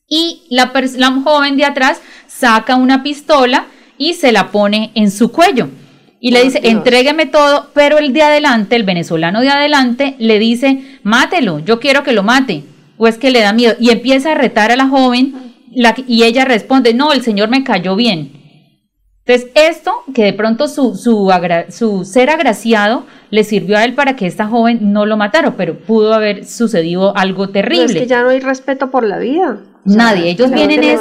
y 0.07 0.41
la, 0.49 0.73
la 0.97 1.11
joven 1.23 1.55
de 1.55 1.65
atrás 1.65 2.01
saca 2.25 2.77
una 2.77 3.03
pistola 3.03 3.67
y 3.99 4.15
se 4.15 4.31
la 4.31 4.49
pone 4.49 4.89
en 4.95 5.11
su 5.11 5.31
cuello. 5.31 5.69
Y 6.19 6.31
le 6.31 6.41
dice, 6.41 6.61
entrégueme 6.63 7.27
todo, 7.27 7.69
pero 7.75 7.99
el 7.99 8.11
de 8.11 8.23
adelante, 8.23 8.75
el 8.75 8.81
venezolano 8.81 9.41
de 9.41 9.49
adelante, 9.49 10.15
le 10.17 10.39
dice, 10.39 10.99
mátelo, 11.03 11.59
yo 11.59 11.79
quiero 11.79 12.01
que 12.01 12.13
lo 12.13 12.23
mate. 12.23 12.63
O 12.97 13.05
es 13.07 13.19
que 13.19 13.29
le 13.29 13.41
da 13.41 13.53
miedo. 13.53 13.75
Y 13.79 13.91
empieza 13.91 14.31
a 14.31 14.35
retar 14.35 14.71
a 14.71 14.75
la 14.75 14.87
joven 14.87 15.35
y 16.07 16.23
ella 16.23 16.43
responde, 16.43 16.95
no, 16.95 17.13
el 17.13 17.21
señor 17.21 17.49
me 17.49 17.63
cayó 17.63 17.95
bien. 17.95 18.31
Entonces, 19.25 19.51
esto, 19.55 19.91
que 20.15 20.23
de 20.25 20.33
pronto 20.33 20.67
su, 20.67 20.95
su, 20.95 21.31
su, 21.69 22.05
ser 22.05 22.29
agraciado 22.31 23.05
le 23.29 23.43
sirvió 23.43 23.77
a 23.77 23.85
él 23.85 23.93
para 23.93 24.15
que 24.15 24.25
esta 24.25 24.47
joven 24.47 24.91
no 24.93 25.05
lo 25.05 25.15
matara, 25.15 25.55
pero 25.55 25.77
pudo 25.77 26.13
haber 26.13 26.45
sucedido 26.45 27.15
algo 27.15 27.49
terrible. 27.49 27.85
Pero 27.85 27.99
es 27.99 28.03
que 28.03 28.09
ya 28.09 28.23
no 28.23 28.29
hay 28.29 28.39
respeto 28.39 28.89
por 28.89 29.03
la 29.03 29.19
vida. 29.19 29.59
Nadie, 29.83 30.29
ellos 30.29 30.51
vienen 30.51 30.83
es, 30.83 30.99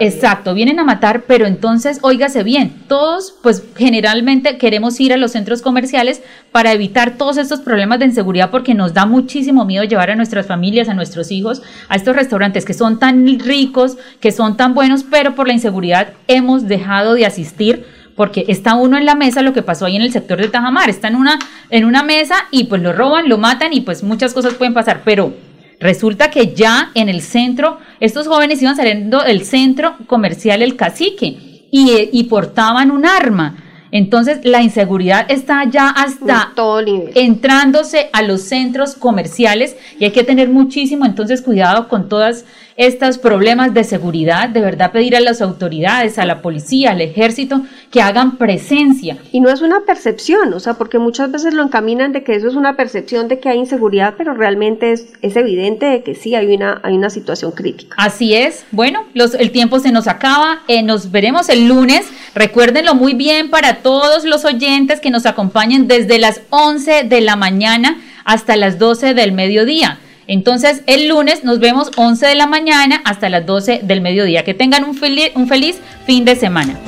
exacto, 0.00 0.52
vienen 0.52 0.78
a 0.78 0.84
matar, 0.84 1.22
pero 1.22 1.46
entonces, 1.46 1.98
óigase 2.02 2.42
bien, 2.42 2.74
todos 2.86 3.34
pues 3.42 3.62
generalmente 3.74 4.58
queremos 4.58 5.00
ir 5.00 5.14
a 5.14 5.16
los 5.16 5.32
centros 5.32 5.62
comerciales 5.62 6.22
para 6.52 6.72
evitar 6.72 7.16
todos 7.16 7.38
estos 7.38 7.60
problemas 7.60 8.00
de 8.00 8.04
inseguridad 8.04 8.50
porque 8.50 8.74
nos 8.74 8.92
da 8.92 9.06
muchísimo 9.06 9.64
miedo 9.64 9.84
llevar 9.84 10.10
a 10.10 10.14
nuestras 10.14 10.46
familias, 10.46 10.90
a 10.90 10.94
nuestros 10.94 11.30
hijos, 11.30 11.62
a 11.88 11.96
estos 11.96 12.14
restaurantes 12.14 12.66
que 12.66 12.74
son 12.74 12.98
tan 12.98 13.26
ricos, 13.38 13.96
que 14.20 14.30
son 14.30 14.58
tan 14.58 14.74
buenos, 14.74 15.04
pero 15.04 15.34
por 15.34 15.46
la 15.46 15.54
inseguridad 15.54 16.08
hemos 16.26 16.68
dejado 16.68 17.14
de 17.14 17.24
asistir 17.24 17.86
porque 18.14 18.44
está 18.48 18.74
uno 18.74 18.98
en 18.98 19.06
la 19.06 19.14
mesa, 19.14 19.40
lo 19.40 19.54
que 19.54 19.62
pasó 19.62 19.86
ahí 19.86 19.96
en 19.96 20.02
el 20.02 20.12
sector 20.12 20.38
de 20.38 20.48
Tajamar, 20.48 20.90
está 20.90 21.08
en 21.08 21.16
una, 21.16 21.38
en 21.70 21.86
una 21.86 22.02
mesa 22.02 22.34
y 22.50 22.64
pues 22.64 22.82
lo 22.82 22.92
roban, 22.92 23.28
lo 23.28 23.38
matan 23.38 23.72
y 23.72 23.80
pues 23.80 24.02
muchas 24.02 24.34
cosas 24.34 24.54
pueden 24.54 24.74
pasar, 24.74 25.02
pero 25.04 25.32
Resulta 25.80 26.30
que 26.30 26.54
ya 26.54 26.90
en 26.94 27.08
el 27.08 27.20
centro, 27.20 27.78
estos 28.00 28.26
jóvenes 28.26 28.60
iban 28.60 28.76
saliendo 28.76 29.22
del 29.22 29.44
centro 29.44 29.96
comercial 30.06 30.62
El 30.62 30.76
Cacique 30.76 31.66
y, 31.70 32.24
portaban 32.24 32.90
un 32.90 33.06
arma. 33.06 33.56
Entonces 33.90 34.40
la 34.42 34.60
inseguridad 34.60 35.30
está 35.30 35.64
ya 35.64 35.88
hasta 35.88 36.52
todo 36.54 36.82
nivel. 36.82 37.12
entrándose 37.14 38.10
a 38.12 38.22
los 38.22 38.42
centros 38.42 38.94
comerciales 38.94 39.76
y 39.98 40.04
hay 40.04 40.10
que 40.10 40.24
tener 40.24 40.50
muchísimo 40.50 41.06
entonces 41.06 41.40
cuidado 41.40 41.88
con 41.88 42.06
todas 42.06 42.44
estos 42.78 43.18
problemas 43.18 43.74
de 43.74 43.82
seguridad, 43.82 44.48
de 44.48 44.60
verdad 44.60 44.92
pedir 44.92 45.16
a 45.16 45.20
las 45.20 45.42
autoridades, 45.42 46.16
a 46.16 46.24
la 46.24 46.40
policía, 46.40 46.92
al 46.92 47.00
ejército, 47.00 47.62
que 47.90 48.00
hagan 48.00 48.38
presencia. 48.38 49.18
Y 49.32 49.40
no 49.40 49.50
es 49.50 49.62
una 49.62 49.80
percepción, 49.80 50.54
o 50.54 50.60
sea, 50.60 50.74
porque 50.74 51.00
muchas 51.00 51.32
veces 51.32 51.54
lo 51.54 51.64
encaminan 51.64 52.12
de 52.12 52.22
que 52.22 52.36
eso 52.36 52.46
es 52.46 52.54
una 52.54 52.76
percepción 52.76 53.26
de 53.26 53.40
que 53.40 53.48
hay 53.48 53.58
inseguridad, 53.58 54.14
pero 54.16 54.32
realmente 54.32 54.92
es, 54.92 55.08
es 55.22 55.34
evidente 55.34 55.86
de 55.86 56.04
que 56.04 56.14
sí 56.14 56.36
hay 56.36 56.54
una, 56.54 56.80
hay 56.84 56.94
una 56.94 57.10
situación 57.10 57.50
crítica. 57.50 57.96
Así 57.98 58.36
es. 58.36 58.64
Bueno, 58.70 59.04
los, 59.12 59.34
el 59.34 59.50
tiempo 59.50 59.80
se 59.80 59.90
nos 59.90 60.06
acaba. 60.06 60.60
Eh, 60.68 60.84
nos 60.84 61.10
veremos 61.10 61.48
el 61.48 61.66
lunes. 61.66 62.06
Recuérdenlo 62.36 62.94
muy 62.94 63.14
bien 63.14 63.50
para 63.50 63.78
todos 63.78 64.24
los 64.24 64.44
oyentes 64.44 65.00
que 65.00 65.10
nos 65.10 65.26
acompañen 65.26 65.88
desde 65.88 66.20
las 66.20 66.42
11 66.50 67.02
de 67.02 67.20
la 67.22 67.34
mañana 67.34 68.00
hasta 68.24 68.54
las 68.54 68.78
12 68.78 69.14
del 69.14 69.32
mediodía. 69.32 69.98
Entonces, 70.28 70.82
el 70.86 71.08
lunes 71.08 71.42
nos 71.42 71.58
vemos 71.58 71.90
11 71.96 72.26
de 72.26 72.34
la 72.34 72.46
mañana 72.46 73.00
hasta 73.06 73.30
las 73.30 73.46
12 73.46 73.80
del 73.82 74.02
mediodía. 74.02 74.44
Que 74.44 74.52
tengan 74.52 74.84
un 74.84 74.94
feliz, 74.94 75.30
un 75.34 75.48
feliz 75.48 75.80
fin 76.04 76.26
de 76.26 76.36
semana. 76.36 76.78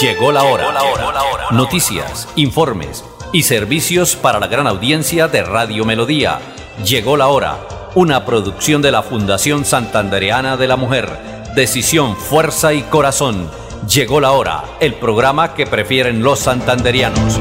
Llegó 0.00 0.32
la 0.32 0.44
hora. 0.44 0.72
Noticias, 1.50 2.26
informes 2.36 3.04
y 3.34 3.42
servicios 3.42 4.16
para 4.16 4.40
la 4.40 4.46
gran 4.46 4.66
audiencia 4.66 5.28
de 5.28 5.42
Radio 5.42 5.84
Melodía. 5.84 6.38
Llegó 6.86 7.18
la 7.18 7.28
hora. 7.28 7.58
Una 7.94 8.24
producción 8.24 8.80
de 8.80 8.90
la 8.90 9.02
Fundación 9.02 9.66
Santandereana 9.66 10.56
de 10.56 10.68
la 10.68 10.76
Mujer. 10.76 11.10
Decisión, 11.54 12.16
fuerza 12.16 12.72
y 12.72 12.80
corazón. 12.82 13.50
Llegó 13.86 14.22
la 14.22 14.32
hora. 14.32 14.64
El 14.80 14.94
programa 14.94 15.52
que 15.52 15.66
prefieren 15.66 16.22
los 16.22 16.38
santanderianos. 16.38 17.38